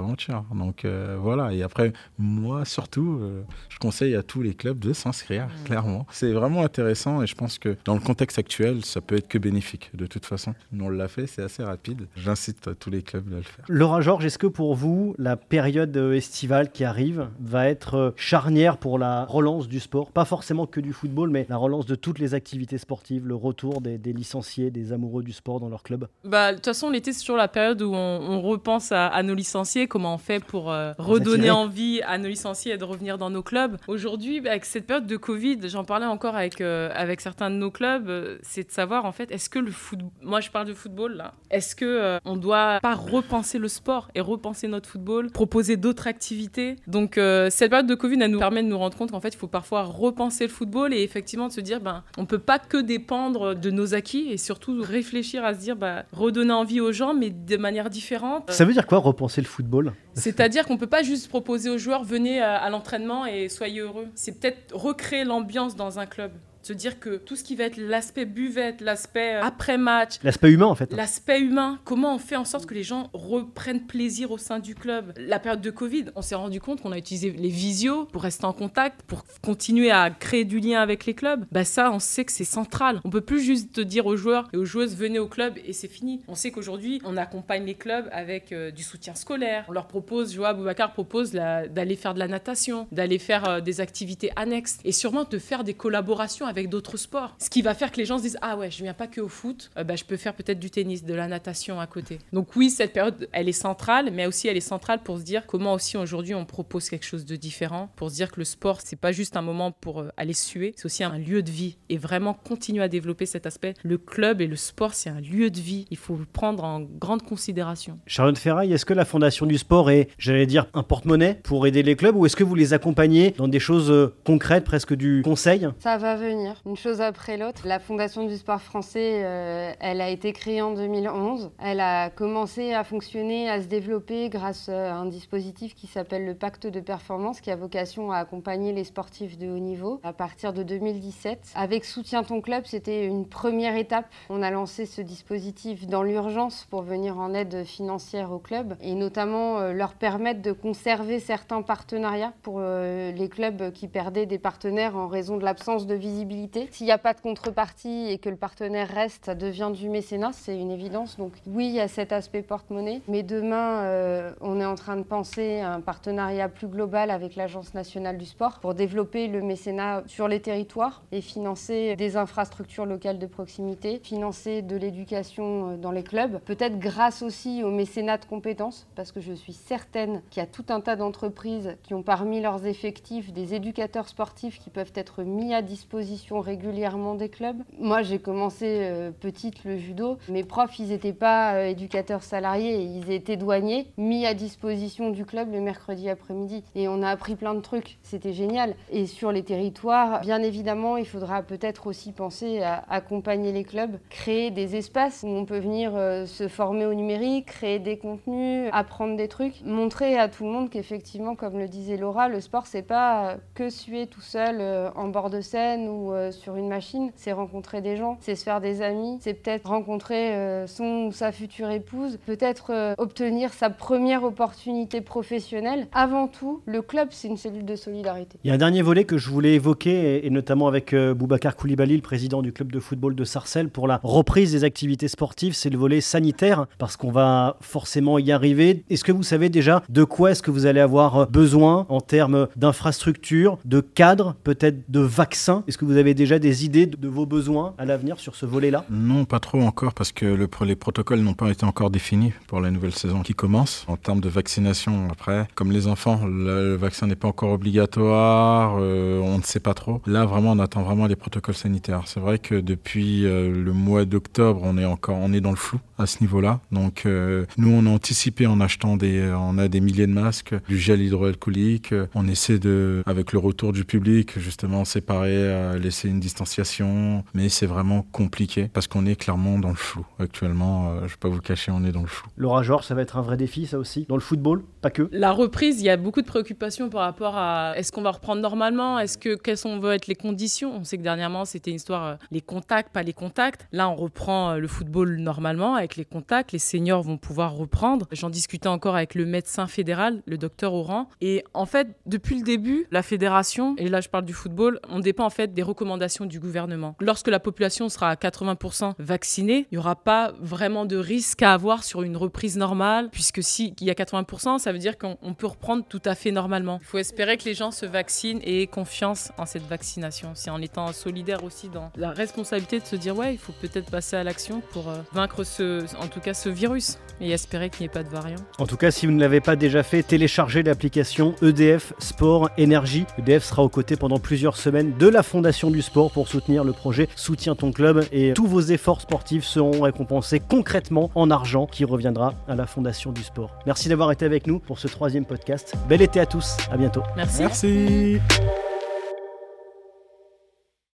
Donc 0.54 0.86
voilà, 1.18 1.54
et 1.54 1.64
après, 1.64 1.94
moi 2.18 2.66
surtout, 2.66 3.22
je 3.70 3.78
conseille 3.78 4.16
à 4.16 4.24
tous 4.24 4.42
les 4.42 4.54
clubs 4.54 4.80
de 4.80 4.94
s'inscrire, 4.94 5.48
mmh. 5.48 5.64
clairement. 5.66 6.06
C'est 6.12 6.32
vraiment 6.32 6.64
intéressant 6.64 7.22
et 7.22 7.28
je 7.28 7.36
pense 7.36 7.58
que 7.58 7.78
dans 7.86 7.94
le 7.94 8.00
contexte 8.00 8.40
actuel, 8.40 8.84
ça 8.86 9.02
peut 9.02 9.18
être 9.18 9.28
que 9.28 9.38
bénéfique 9.38 9.92
de 9.94 10.06
toute 10.06 10.26
façon. 10.26 10.54
Nous, 10.72 10.86
on 10.86 10.90
l'a 10.90 11.08
fait, 11.08 11.28
c'est 11.28 11.42
assez 11.42 11.64
rapide. 11.64 12.08
J'incite 12.16 12.70
tous 12.80 12.90
les 12.90 13.02
clubs 13.02 13.32
à 13.34 13.38
le 13.38 13.42
faire. 13.42 13.66
Laura 13.68 14.02
Georges, 14.02 14.26
est-ce 14.26 14.38
que 14.38 14.48
pour 14.48 14.76
vous, 14.76 15.16
la 15.18 15.36
période 15.36 15.96
estivale 15.96 16.72
qui 16.72 16.84
arrive 16.84 17.28
va 17.40 17.68
être 17.70 17.96
euh, 17.96 18.12
charnière 18.16 18.78
pour 18.78 18.98
la 18.98 19.26
relance 19.26 19.68
du 19.68 19.80
sport? 19.80 20.12
Pas 20.12 20.26
forcément 20.26 20.66
que 20.66 20.80
du 20.80 20.94
football, 20.94 21.30
mais 21.30 21.46
la 21.50 21.58
relance 21.58 21.86
de 21.86 21.96
toutes 21.96 22.20
les 22.20 22.34
activités 22.34 22.78
sportives, 22.78 23.28
le 23.28 23.36
retour 23.36 23.82
des, 23.82 23.98
licenciés, 24.14 24.72
des 24.72 24.92
amoureux 24.92 25.24
du 25.24 25.34
sport 25.34 25.60
dans 25.60 25.70
leur 25.70 25.84
club? 25.84 26.08
Bah, 26.24 26.52
De 26.52 26.58
toute 26.58 26.66
façon, 26.66 26.90
l'été, 26.90 27.14
c'est 27.14 27.22
toujours 27.22 27.38
la 27.38 27.48
période 27.48 27.82
où 27.82 27.94
on, 27.94 28.42
repense 28.42 28.92
à, 28.92 29.22
nos 29.24 29.36
licenciés, 29.36 29.88
comment 29.88 29.99
on 30.06 30.18
fait 30.18 30.44
pour 30.44 30.72
euh, 30.72 30.94
redonner 30.98 31.52
envie 31.52 32.02
à 32.02 32.18
nos 32.18 32.28
licenciés 32.28 32.74
et 32.74 32.78
de 32.78 32.84
revenir 32.84 33.18
dans 33.18 33.30
nos 33.30 33.44
clubs. 33.44 33.78
Aujourd'hui, 33.88 34.42
bah, 34.42 34.52
avec 34.52 34.66
cette 34.66 34.86
période 34.86 35.08
de 35.08 35.18
Covid, 35.18 35.60
j'en 35.66 35.84
parlais 35.84 36.06
encore 36.06 36.36
avec, 36.36 36.62
euh, 36.62 36.90
avec 36.94 37.22
certains 37.22 37.50
de 37.50 37.56
nos 37.56 37.72
clubs, 37.72 38.40
c'est 38.42 38.68
de 38.68 38.72
savoir 38.72 39.06
en 39.06 39.12
fait, 39.12 39.32
est-ce 39.32 39.50
que 39.50 39.60
le 39.60 39.72
football, 39.72 40.10
moi 40.22 40.40
je 40.42 40.50
parle 40.50 40.68
de 40.68 40.74
football 40.74 41.14
là, 41.14 41.34
est-ce 41.52 41.76
que 41.76 42.20
on 42.26 42.38
doit 42.38 42.80
pas 42.82 42.96
repenser 42.96 43.58
le 43.58 43.68
sport 43.68 44.10
et 44.16 44.22
repenser 44.22 44.68
notre 44.68 44.90
football, 44.90 45.32
proposer 45.32 45.78
d'autres 45.78 46.08
activités? 46.08 46.76
Donc 46.88 47.18
euh, 47.18 47.50
cette 47.50 47.70
période 47.70 47.88
de 47.88 47.96
Covid, 47.96 48.20
elle 48.22 48.32
nous 48.32 48.40
permet 48.40 48.64
de 48.64 48.68
nous 48.68 48.78
rendre 48.78 48.98
compte 48.98 49.12
qu'en 49.12 49.20
fait, 49.20 49.30
il 49.30 49.38
faut 49.38 49.48
parfois 49.48 49.84
repenser 49.84 50.46
le 50.46 50.52
football 50.52 50.94
et 50.94 51.02
effectivement 51.02 51.48
de 51.48 51.54
se 51.54 51.62
dire, 51.62 51.80
ben, 51.80 52.04
on 52.18 52.26
peut 52.26 52.40
pas 52.40 52.60
que 52.60 52.78
dépendre 52.78 53.56
de 53.56 53.72
nos 53.72 53.94
acquis 53.94 54.30
et 54.30 54.38
surtout 54.38 54.82
réfléchir 54.82 55.44
à 55.46 55.54
se 55.54 55.60
dire, 55.60 55.76
bah, 55.76 56.04
redonner 56.12 56.54
envie 56.54 56.82
aux 56.82 56.92
gens, 56.92 57.14
mais 57.14 57.30
de 57.30 57.58
manière 57.58 57.90
différente. 57.90 58.52
Ça 58.52 58.66
veut 58.66 58.74
dire 58.74 58.88
quoi 58.88 59.00
repenser 59.00 59.42
le 59.42 59.48
football? 59.48 59.89
C'est-à-dire 60.14 60.66
qu'on 60.66 60.78
peut 60.78 60.88
pas 60.88 61.04
juste 61.04 61.30
proposer 61.30 61.70
aux 61.70 61.78
joueurs, 61.78 62.04
venez 62.04 62.42
à 62.42 62.70
l'entraînement 62.70 63.26
et 63.26 63.50
soyez 63.50 63.82
heureux. 63.82 64.08
C'est 64.16 64.40
peut-être 64.40 64.76
recréer 64.76 65.24
l'ambiance 65.24 65.76
dans 65.76 66.00
un 66.00 66.06
club 66.06 66.32
se 66.70 66.74
dire 66.74 67.00
que 67.00 67.18
tout 67.18 67.36
ce 67.36 67.44
qui 67.44 67.56
va 67.56 67.64
être 67.64 67.78
l'aspect 67.78 68.26
buvette, 68.26 68.82
l'aspect 68.82 69.36
euh, 69.36 69.42
après-match, 69.42 70.18
l'aspect 70.24 70.52
humain 70.52 70.68
en 70.68 70.76
fait. 70.76 70.94
L'aspect 70.94 71.42
humain, 71.42 71.80
comment 71.84 72.14
on 72.14 72.20
fait 72.20 72.36
en 72.36 72.46
sorte 72.46 72.68
que 72.68 72.76
les 72.76 72.84
gens 72.84 73.10
reprennent 73.14 73.88
plaisir 73.88 74.30
au 74.30 74.38
sein 74.38 74.60
du 74.60 74.76
club? 74.76 75.12
La 75.18 75.40
période 75.40 75.62
de 75.62 75.72
Covid, 75.72 76.06
on 76.16 76.22
s'est 76.22 76.36
rendu 76.36 76.62
compte 76.62 76.82
qu'on 76.82 76.92
a 76.92 76.98
utilisé 77.00 77.32
les 77.32 77.50
visios 77.50 78.06
pour 78.06 78.22
rester 78.22 78.46
en 78.46 78.54
contact, 78.54 79.02
pour 79.02 79.24
continuer 79.42 79.90
à 79.90 80.12
créer 80.12 80.46
du 80.46 80.60
lien 80.60 80.80
avec 80.80 81.08
les 81.08 81.16
clubs. 81.16 81.44
Bah 81.52 81.64
ça, 81.64 81.92
on 81.92 81.98
sait 81.98 82.24
que 82.24 82.32
c'est 82.32 82.44
central. 82.44 83.02
On 83.04 83.10
peut 83.10 83.22
plus 83.22 83.42
juste 83.42 83.80
dire 83.80 84.06
aux 84.06 84.16
joueurs 84.16 84.48
et 84.54 84.58
aux 84.58 84.66
joueuses 84.66 84.96
venez 84.96 85.18
au 85.18 85.28
club 85.28 85.56
et 85.66 85.74
c'est 85.74 85.88
fini. 85.88 86.22
On 86.28 86.36
sait 86.36 86.52
qu'aujourd'hui, 86.52 87.02
on 87.04 87.18
accompagne 87.18 87.66
les 87.66 87.74
clubs 87.74 88.08
avec 88.12 88.52
euh, 88.52 88.70
du 88.70 88.84
soutien 88.84 89.16
scolaire. 89.16 89.66
On 89.70 89.72
leur 89.72 89.88
propose, 89.88 90.36
Joa 90.36 90.54
Boubacar 90.54 90.94
propose 90.94 91.32
d'aller 91.32 91.96
faire 91.96 92.14
de 92.14 92.20
la 92.20 92.28
natation, 92.28 92.88
d'aller 92.92 93.18
faire 93.18 93.50
euh, 93.50 93.60
des 93.60 93.82
activités 93.82 94.32
annexes 94.36 94.78
et 94.84 94.92
sûrement 94.92 95.24
de 95.24 95.40
faire 95.40 95.64
des 95.64 95.74
collaborations 95.74 96.46
avec 96.46 96.59
d'autres 96.68 96.98
sports. 96.98 97.36
Ce 97.40 97.50
qui 97.50 97.62
va 97.62 97.74
faire 97.74 97.92
que 97.92 97.98
les 97.98 98.06
gens 98.06 98.18
se 98.18 98.24
disent 98.24 98.38
Ah 98.42 98.58
ouais, 98.58 98.72
je 98.72 98.84
viens 98.84 98.94
pas 98.94 99.08
que 99.08 99.22
au 99.22 99.28
foot, 99.28 99.70
euh, 99.78 99.84
bah, 99.84 99.96
je 99.96 100.04
peux 100.04 100.18
faire 100.18 100.34
peut-être 100.34 100.60
du 100.60 100.70
tennis, 100.70 101.04
de 101.04 101.14
la 101.14 101.28
natation 101.28 101.80
à 101.80 101.88
côté. 101.88 102.20
Donc 102.34 102.56
oui, 102.56 102.70
cette 102.70 102.94
période, 102.94 103.30
elle 103.32 103.50
est 103.50 103.54
centrale, 103.54 104.10
mais 104.12 104.26
aussi 104.26 104.48
elle 104.48 104.58
est 104.58 104.62
centrale 104.62 105.02
pour 105.04 105.18
se 105.18 105.24
dire 105.24 105.46
comment 105.46 105.74
aussi 105.74 105.98
aujourd'hui 105.98 106.36
on 106.36 106.46
propose 106.46 106.90
quelque 106.90 107.06
chose 107.06 107.26
de 107.26 107.36
différent, 107.36 107.90
pour 107.96 108.10
se 108.10 108.16
dire 108.16 108.32
que 108.32 108.40
le 108.40 108.46
sport, 108.46 108.80
c'est 108.84 109.00
pas 109.00 109.12
juste 109.12 109.38
un 109.38 109.42
moment 109.42 109.72
pour 109.72 110.02
euh, 110.02 110.10
aller 110.18 110.34
suer, 110.34 110.74
c'est 110.76 110.86
aussi 110.86 111.04
un 111.04 111.18
lieu 111.18 111.44
de 111.44 111.52
vie 111.52 111.78
et 111.90 111.98
vraiment 111.98 112.34
continuer 112.34 112.84
à 112.84 112.88
développer 112.88 113.26
cet 113.26 113.46
aspect. 113.46 113.74
Le 113.84 113.98
club 113.98 114.42
et 114.42 114.48
le 114.48 114.56
sport, 114.56 114.94
c'est 114.94 115.10
un 115.10 115.22
lieu 115.22 115.50
de 115.50 115.60
vie. 115.60 115.86
Il 115.92 115.98
faut 115.98 116.16
le 116.16 116.26
prendre 116.26 116.64
en 116.64 116.82
grande 116.82 117.24
considération. 117.24 118.00
Charlotte 118.06 118.38
Ferraille, 118.38 118.74
est-ce 118.74 118.86
que 118.86 118.94
la 118.94 119.06
Fondation 119.06 119.46
du 119.46 119.58
sport 119.58 119.92
est, 119.92 120.10
j'allais 120.18 120.46
dire, 120.46 120.68
un 120.74 120.84
porte-monnaie 120.84 121.40
pour 121.44 121.68
aider 121.68 121.84
les 121.84 121.96
clubs 121.96 122.16
ou 122.16 122.26
est-ce 122.26 122.36
que 122.36 122.44
vous 122.44 122.56
les 122.56 122.74
accompagnez 122.74 123.32
dans 123.38 123.48
des 123.48 123.60
choses 123.60 123.92
euh, 123.92 124.16
concrètes, 124.24 124.64
presque 124.64 124.94
du 124.94 125.22
conseil? 125.24 125.68
Ça 125.80 125.98
va 125.98 126.16
venir 126.16 126.39
une 126.66 126.78
chose 126.78 127.02
après 127.02 127.38
l'autre. 127.38 127.64
La 127.66 127.80
Fondation 127.80 128.26
du 128.26 128.38
sport 128.38 128.62
français, 128.62 129.22
euh, 129.24 129.72
elle 129.80 130.02
a 130.02 130.10
été 130.10 130.34
créée 130.34 130.62
en 130.62 130.74
2011. 130.74 131.52
Elle 131.60 131.80
a 131.80 132.10
commencé 132.10 132.74
à 132.74 132.84
fonctionner, 132.84 133.50
à 133.50 133.62
se 133.62 133.68
développer 133.68 134.30
grâce 134.30 134.70
à 134.70 134.96
un 134.96 135.06
dispositif 135.06 135.76
qui 135.76 135.88
s'appelle 135.88 136.26
le 136.26 136.36
pacte 136.36 136.68
de 136.68 136.80
performance, 136.80 137.42
qui 137.42 137.52
a 137.52 137.56
vocation 137.56 138.12
à 138.12 138.18
accompagner 138.18 138.74
les 138.74 138.84
sportifs 138.84 139.38
de 139.38 139.50
haut 139.50 139.60
niveau 139.60 140.00
à 140.04 140.14
partir 140.14 140.54
de 140.54 140.64
2017. 140.64 141.54
Avec 141.56 141.86
Soutien 141.86 142.24
ton 142.24 142.42
club, 142.42 142.64
c'était 142.66 143.06
une 143.06 143.28
première 143.28 143.76
étape. 143.76 144.06
On 144.30 144.42
a 144.42 144.52
lancé 144.52 144.86
ce 144.86 145.02
dispositif 145.02 145.88
dans 145.88 146.04
l'urgence 146.04 146.68
pour 146.70 146.84
venir 146.84 147.18
en 147.18 147.34
aide 147.34 147.64
financière 147.66 148.32
au 148.32 148.40
club 148.40 148.76
et 148.82 148.96
notamment 148.96 149.60
euh, 149.60 149.74
leur 149.74 149.94
permettre 149.94 150.42
de 150.42 150.52
conserver 150.52 151.20
certains 151.20 151.62
partenariats 151.62 152.34
pour 152.44 152.58
euh, 152.60 153.12
les 153.12 153.30
clubs 153.30 153.72
qui 153.72 153.88
perdaient 153.88 154.26
des 154.26 154.40
partenaires 154.40 154.96
en 154.96 155.08
raison 155.08 155.38
de 155.38 155.44
l'absence 155.44 155.88
de 155.88 155.96
visibilité 155.96 156.29
s'il 156.72 156.86
n'y 156.86 156.92
a 156.92 156.98
pas 156.98 157.14
de 157.14 157.22
contrepartie 157.22 158.08
et 158.10 158.18
que 158.18 158.30
le 158.30 158.36
partenaire 158.36 158.88
reste, 158.88 159.30
devient 159.30 159.72
du 159.74 159.90
mécénat, 159.90 160.32
c'est 160.34 160.58
une 160.58 160.72
évidence. 160.72 161.18
Donc 161.18 161.34
oui, 161.48 161.68
il 161.68 161.74
y 161.74 161.80
a 161.80 161.88
cet 161.88 162.12
aspect 162.12 162.42
porte-monnaie. 162.42 163.02
Mais 163.08 163.24
demain, 163.24 163.84
euh, 163.84 164.32
on 164.42 164.60
est 164.60 164.66
en 164.66 164.76
train 164.76 164.98
de 164.98 165.04
penser 165.04 165.60
à 165.60 165.74
un 165.74 165.82
partenariat 165.82 166.50
plus 166.50 166.68
global 166.68 167.12
avec 167.12 167.36
l'Agence 167.36 167.74
nationale 167.74 168.18
du 168.18 168.26
sport 168.26 168.60
pour 168.60 168.74
développer 168.74 169.28
le 169.28 169.42
mécénat 169.42 170.04
sur 170.08 170.28
les 170.28 170.40
territoires 170.40 171.04
et 171.12 171.22
financer 171.22 171.96
des 171.96 172.18
infrastructures 172.18 172.86
locales 172.86 173.20
de 173.20 173.28
proximité, 173.28 174.00
financer 174.04 174.62
de 174.62 174.76
l'éducation 174.76 175.72
euh, 175.72 175.78
dans 175.78 175.92
les 175.92 176.04
clubs, 176.04 176.40
peut-être 176.46 176.80
grâce 176.80 177.22
aussi 177.22 177.64
au 177.64 177.72
mécénat 177.72 178.18
de 178.18 178.26
compétences, 178.26 178.88
parce 178.96 179.12
que 179.12 179.22
je 179.22 179.34
suis 179.34 179.54
certaine 179.54 180.22
qu'il 180.30 180.42
y 180.42 180.44
a 180.44 180.48
tout 180.48 180.66
un 180.70 180.82
tas 180.82 180.96
d'entreprises 180.96 181.76
qui 181.84 181.94
ont 181.94 182.04
parmi 182.04 182.42
leurs 182.42 182.66
effectifs 182.66 183.34
des 183.34 183.54
éducateurs 183.56 184.08
sportifs 184.08 184.60
qui 184.60 184.70
peuvent 184.70 184.94
être 184.96 185.24
mis 185.24 185.54
à 185.54 185.62
disposition 185.62 186.19
régulièrement 186.30 187.16
des 187.16 187.30
clubs. 187.30 187.58
Moi, 187.80 188.02
j'ai 188.02 188.20
commencé 188.20 188.66
euh, 188.66 189.12
petite 189.12 189.64
le 189.64 189.78
judo. 189.78 190.18
Mes 190.30 190.44
profs, 190.44 190.80
ils 190.80 190.90
n'étaient 190.90 191.14
pas 191.14 191.56
euh, 191.56 191.68
éducateurs 191.68 192.24
salariés, 192.24 192.82
ils 192.82 193.12
étaient 193.12 193.38
douaniers, 193.38 193.88
mis 193.98 194.26
à 194.26 194.34
disposition 194.34 195.10
du 195.10 195.26
club 195.26 195.52
le 195.52 195.62
mercredi 195.62 196.10
après-midi. 196.10 196.64
Et 196.76 196.88
on 196.88 197.02
a 197.02 197.10
appris 197.10 197.36
plein 197.36 197.54
de 197.54 197.62
trucs. 197.62 197.98
C'était 198.04 198.34
génial. 198.34 198.76
Et 198.92 199.06
sur 199.06 199.32
les 199.32 199.44
territoires, 199.44 200.22
bien 200.22 200.42
évidemment, 200.42 200.98
il 200.98 201.06
faudra 201.06 201.42
peut-être 201.44 201.88
aussi 201.88 202.12
penser 202.12 202.62
à 202.62 202.84
accompagner 202.90 203.52
les 203.52 203.64
clubs, 203.64 203.98
créer 204.10 204.52
des 204.52 204.76
espaces 204.76 205.24
où 205.24 205.28
on 205.28 205.46
peut 205.46 205.60
venir 205.60 205.92
euh, 205.96 206.26
se 206.26 206.48
former 206.48 206.86
au 206.86 206.94
numérique, 206.94 207.48
créer 207.48 207.80
des 207.80 207.98
contenus, 207.98 208.70
apprendre 208.72 209.16
des 209.16 209.28
trucs, 209.28 209.64
montrer 209.64 210.18
à 210.18 210.28
tout 210.30 210.44
le 210.44 210.52
monde 210.52 210.70
qu'effectivement, 210.70 211.36
comme 211.36 211.58
le 211.58 211.68
disait 211.68 211.98
Laura, 211.98 212.30
le 212.30 212.42
sport, 212.42 212.68
c'est 212.68 212.84
pas 212.84 213.38
que 213.54 213.70
suer 213.70 214.08
tout 214.08 214.22
seul 214.22 214.62
en 214.96 215.08
bord 215.08 215.30
de 215.30 215.42
scène 215.42 215.88
ou 215.88 216.09
euh, 216.14 216.32
sur 216.32 216.56
une 216.56 216.68
machine, 216.68 217.12
c'est 217.16 217.32
rencontrer 217.32 217.82
des 217.82 217.98
gens, 217.98 218.18
c'est 218.22 218.36
se 218.36 218.44
faire 218.44 218.62
des 218.62 218.82
amis, 218.82 219.18
c'est 219.22 219.34
peut-être 219.34 219.68
rencontrer 219.68 220.34
euh, 220.34 220.68
son 220.68 221.08
ou 221.08 221.12
sa 221.12 221.32
future 221.32 221.70
épouse, 221.70 222.18
peut-être 222.26 222.72
euh, 222.72 222.94
obtenir 222.98 223.54
sa 223.54 223.70
première 223.70 224.24
opportunité 224.24 225.02
professionnelle. 225.02 225.88
Avant 225.94 226.28
tout, 226.28 226.62
le 226.66 226.82
club, 226.82 227.10
c'est 227.12 227.28
une 227.28 227.38
cellule 227.38 227.66
de 227.66 227.76
solidarité. 227.76 228.38
Il 228.44 228.48
y 228.48 228.52
a 228.52 228.54
un 228.54 228.58
dernier 228.60 228.82
volet 228.82 229.06
que 229.06 229.18
je 229.18 229.30
voulais 229.30 229.54
évoquer, 229.54 230.26
et, 230.26 230.30
notamment 230.30 230.68
avec 230.68 230.96
Boubacar 230.96 231.56
Koulibaly, 231.56 231.96
le 231.96 232.02
président 232.02 232.42
du 232.42 232.54
club 232.54 232.72
de 232.72 232.80
football 232.80 233.16
de 233.16 233.24
Sarcelles, 233.24 233.70
pour 233.70 233.88
la 233.88 234.00
reprise 234.04 234.52
des 234.52 234.64
activités 234.64 235.08
sportives, 235.08 235.54
c'est 235.54 235.70
le 235.70 235.78
volet 235.78 236.02
sanitaire, 236.02 236.68
parce 236.78 236.98
qu'on 236.98 237.12
va 237.12 237.58
forcément 237.62 238.20
y 238.20 238.32
arriver. 238.32 238.84
Est-ce 238.90 239.04
que 239.04 239.12
vous 239.12 239.24
savez 239.24 239.50
déjà 239.50 239.84
de 239.90 240.04
quoi 240.04 240.32
est-ce 240.32 240.42
que 240.42 240.52
vous 240.52 240.66
allez 240.66 240.80
avoir 240.80 241.28
besoin 241.28 241.86
en 241.90 242.02
termes 242.02 242.48
d'infrastructures, 242.56 243.58
de 243.66 243.82
cadres, 243.82 244.36
peut-être 244.44 244.90
de 244.90 245.00
vaccins 245.00 245.64
Est-ce 245.68 245.78
que 245.78 245.86
vous 245.86 245.98
avez 246.00 246.14
déjà 246.14 246.40
des 246.40 246.66
idées 246.66 246.86
de 246.86 247.08
vos 247.08 247.26
besoins 247.26 247.74
à 247.78 247.86
l'avenir 247.86 248.20
sur 248.20 248.36
ce 248.36 248.46
volet-là? 248.46 248.86
Non, 248.90 249.26
pas 249.26 249.40
trop 249.40 249.62
encore 249.62 249.94
parce 249.94 250.12
que 250.12 250.26
le, 250.26 250.50
les 250.66 250.76
protocoles 250.76 251.20
n'ont 251.20 251.34
pas 251.34 251.50
été 251.50 251.66
encore 251.66 251.90
définis 251.90 252.34
pour 252.48 252.62
la 252.62 252.72
nouvelle 252.72 252.94
saison 252.94 253.22
qui 253.22 253.34
commence. 253.34 253.86
En 253.88 253.98
termes 253.98 254.22
de 254.22 254.30
vaccination, 254.30 255.08
après, 255.12 255.48
comme 255.56 255.72
les 255.72 255.88
enfants, 255.88 256.26
le, 256.26 256.76
vaccin 256.76 257.08
n'est 257.08 257.16
pas 257.16 257.28
encore 257.28 257.52
obligatoire, 257.52 258.78
euh, 258.80 259.20
on 259.20 259.38
ne 259.38 259.44
sait 259.44 259.60
pas 259.60 259.74
trop. 259.74 260.02
Là, 260.06 260.26
vraiment, 260.26 260.54
on 260.54 260.60
attend 260.60 260.84
vraiment 260.84 261.08
les 261.08 261.16
protocoles 261.16 261.56
sanitaires. 261.56 262.04
C'est 262.06 262.20
vrai 262.20 262.40
que 262.40 262.56
depuis 262.56 263.26
euh, 263.26 263.52
le 263.52 263.74
mois 263.74 264.06
d'octobre, 264.06 264.62
on 264.64 264.78
est 264.78 264.86
encore, 264.86 265.18
on 265.18 265.34
est 265.34 265.42
dans 265.42 265.52
le 265.52 265.56
flou 265.56 265.80
à 265.98 266.06
ce 266.06 266.22
niveau-là. 266.22 266.62
Donc, 266.72 267.04
euh, 267.06 267.46
nous, 267.58 267.72
on 267.72 267.86
a 267.86 267.90
anticipé 267.90 268.48
en 268.48 268.62
achetant 268.62 268.98
des, 268.98 269.32
on 269.38 269.58
a 269.58 269.68
des 269.68 269.82
milliers 269.82 270.08
de 270.08 270.14
masques, 270.14 270.56
du 270.68 270.78
gel 270.78 271.02
hydroalcoolique. 271.02 271.94
On 272.16 272.28
essaie 272.28 272.60
de, 272.60 273.04
avec 273.06 273.34
le 273.34 273.40
retour 273.40 273.74
du 273.74 273.84
public, 273.84 274.40
justement, 274.40 274.86
séparer, 274.86 275.78
laisser 275.90 276.10
une 276.10 276.20
distanciation. 276.20 277.24
Mais 277.34 277.50
c'est 277.50 277.66
vraiment 277.66 278.04
compliqué 278.12 278.70
parce 278.72 278.88
qu'on 278.88 279.06
est 279.06 279.16
clairement 279.16 279.60
dans 279.60 279.70
le 279.70 279.76
flou 279.76 280.06
actuellement. 280.20 280.96
je 281.00 281.04
ne 281.04 281.08
vais 281.08 281.16
pas 281.20 281.30
vous 281.30 281.42
cacher, 281.42 281.72
on 281.72 281.84
est 281.84 281.92
dans 281.92 282.02
le 282.02 282.08
flou. 282.08 282.30
Laura 282.38 282.64
Georges, 282.64 282.86
ça 282.86 282.96
va 282.96 283.02
être 283.02 283.18
un 283.18 283.22
vrai 283.22 283.38
défi, 283.38 283.66
ça 283.66 283.80
aussi, 283.80 284.06
dans 284.08 284.16
le 284.16 284.22
football, 284.22 284.64
pas 284.82 284.90
que. 284.90 285.10
La 285.12 285.32
reprise, 285.32 285.82
il 285.82 285.86
y 285.86 285.90
a 285.90 285.98
beaucoup 285.98 286.22
de 286.22 286.28
préoccupations 286.28 286.90
par 286.90 287.02
rapport 287.02 287.38
à 287.38 287.74
est-ce 287.76 287.92
qu'on 287.92 288.02
va 288.02 288.12
reprendre 288.12 288.42
normalement, 288.42 289.00
est-ce 289.00 289.18
que 289.18 289.36
quelles 289.36 289.58
sont 289.58 289.80
vont 289.80 289.92
être 289.92 290.08
les 290.08 290.16
conditions? 290.16 290.76
On 290.76 290.84
sait 290.84 290.98
que 290.98 291.04
dernièrement 291.04 291.46
c'était 291.46 291.72
une 291.72 291.78
histoire 291.78 292.06
euh, 292.06 292.16
les 292.32 292.42
contacts, 292.42 292.92
pas 292.92 293.04
les 293.04 293.14
contacts. 293.14 293.68
Là, 293.72 293.90
on 293.90 293.96
reprend 293.96 294.52
euh, 294.52 294.58
le 294.58 294.68
football 294.68 295.18
normalement 295.18 295.76
avec 295.76 295.96
les 295.96 296.06
contacts. 296.06 296.52
Les 296.52 296.60
seniors 296.60 297.02
vont 297.02 297.18
pouvoir 297.18 297.54
reprendre. 297.54 298.08
J'en 298.12 298.30
discutais 298.30 298.68
encore 298.68 298.96
avec 298.96 299.16
le 299.16 299.26
médecin 299.26 299.68
fédéral, 299.68 300.22
le 300.26 300.38
docteur 300.38 300.74
Oran. 300.74 301.10
Et 301.22 301.44
en 301.54 301.66
fait, 301.66 301.88
depuis 302.06 302.38
le 302.38 302.44
début, 302.44 302.88
la 302.92 303.02
fédération, 303.02 303.76
et 303.78 303.90
là 303.90 304.02
je 304.02 304.10
parle 304.10 304.26
du 304.26 304.34
football, 304.34 304.80
on 304.90 305.00
dépend 305.00 305.26
en 305.26 305.30
fait 305.30 305.54
des 305.54 305.64
recommandations 305.64 305.79
du 306.28 306.40
gouvernement. 306.40 306.96
Lorsque 307.00 307.28
la 307.28 307.40
population 307.40 307.90
sera 307.90 308.10
à 308.10 308.16
80% 308.16 308.94
vaccinée, 309.00 309.66
il 309.72 309.76
n'y 309.76 309.78
aura 309.78 309.96
pas 309.96 310.34
vraiment 310.40 310.86
de 310.86 310.98
risque 310.98 311.42
à 311.42 311.54
avoir 311.54 311.84
sur 311.84 312.04
une 312.04 312.18
reprise 312.18 312.58
normale, 312.58 313.10
puisque 313.12 313.42
s'il 313.42 313.74
y 313.82 313.90
a 313.90 313.94
80%, 313.94 314.60
ça 314.60 314.72
veut 314.72 314.78
dire 314.78 314.98
qu'on 314.98 315.34
peut 315.34 315.48
reprendre 315.48 315.84
tout 315.88 316.02
à 316.06 316.16
fait 316.16 316.32
normalement. 316.32 316.80
Il 316.82 316.86
faut 316.86 316.98
espérer 316.98 317.38
que 317.38 317.46
les 317.46 317.54
gens 317.54 317.72
se 317.72 317.86
vaccinent 317.86 318.42
et 318.44 318.62
aient 318.62 318.68
confiance 318.68 319.32
en 319.38 319.46
cette 319.46 319.68
vaccination. 319.68 320.32
C'est 320.36 320.50
en 320.50 320.62
étant 320.62 320.92
solidaire 320.92 321.44
aussi 321.44 321.70
dans 321.70 321.92
la 321.96 322.12
responsabilité 322.12 322.80
de 322.80 322.86
se 322.86 322.96
dire 322.96 323.18
ouais, 323.18 323.34
il 323.34 323.40
faut 323.40 323.54
peut-être 323.62 323.90
passer 323.90 324.16
à 324.16 324.24
l'action 324.24 324.62
pour 324.72 324.90
euh, 324.90 324.98
vaincre 325.14 325.44
ce, 325.44 325.84
en 325.98 326.08
tout 326.08 326.20
cas 326.20 326.34
ce 326.34 326.50
virus 326.50 326.98
et 327.22 327.32
espérer 327.32 327.70
qu'il 327.70 327.82
n'y 327.82 327.86
ait 327.86 327.90
pas 327.90 328.04
de 328.04 328.10
variant. 328.10 328.40
En 328.58 328.68
tout 328.68 328.78
cas, 328.78 328.92
si 328.92 329.06
vous 329.06 329.12
ne 329.12 329.20
l'avez 329.20 329.42
pas 329.42 329.56
déjà 329.56 329.84
fait, 329.84 330.04
téléchargez 330.04 330.64
l'application 330.64 331.36
EDF 331.42 331.94
Sport 332.00 332.50
Énergie. 332.58 333.06
EDF 333.18 333.44
sera 333.44 333.64
aux 333.64 333.70
côtés 333.70 333.96
pendant 333.96 334.20
plusieurs 334.20 334.58
semaines 334.58 334.98
de 334.98 335.08
la 335.08 335.24
Fondation 335.24 335.69
du 335.70 335.82
Sport 335.82 336.12
pour 336.12 336.28
soutenir 336.28 336.64
le 336.64 336.74
projet 336.74 337.08
Soutiens 337.16 337.56
ton 337.56 337.72
club 337.72 338.06
et 338.12 338.34
tous 338.34 338.48
vos 338.48 338.62
efforts 338.62 339.02
sportifs 339.02 339.46
seront 339.46 339.82
récompensés 339.82 340.40
concrètement 340.40 341.12
en 341.16 341.32
argent 341.32 341.68
qui 341.68 341.86
reviendra 341.86 342.34
à 342.48 342.56
la 342.56 342.66
Fondation 342.66 343.12
du 343.12 343.24
Sport. 343.24 343.52
Merci 343.66 343.90
d'avoir 343.90 344.12
été 344.12 344.26
avec 344.26 344.48
nous 344.48 344.60
pour 344.60 344.80
ce 344.80 344.88
troisième 344.88 345.26
podcast. 345.26 345.76
Bel 345.88 346.02
été 346.02 346.20
à 346.20 346.26
tous, 346.26 346.58
à 346.72 346.78
bientôt. 346.78 347.04
Merci. 347.16 347.42
Merci. 347.42 348.69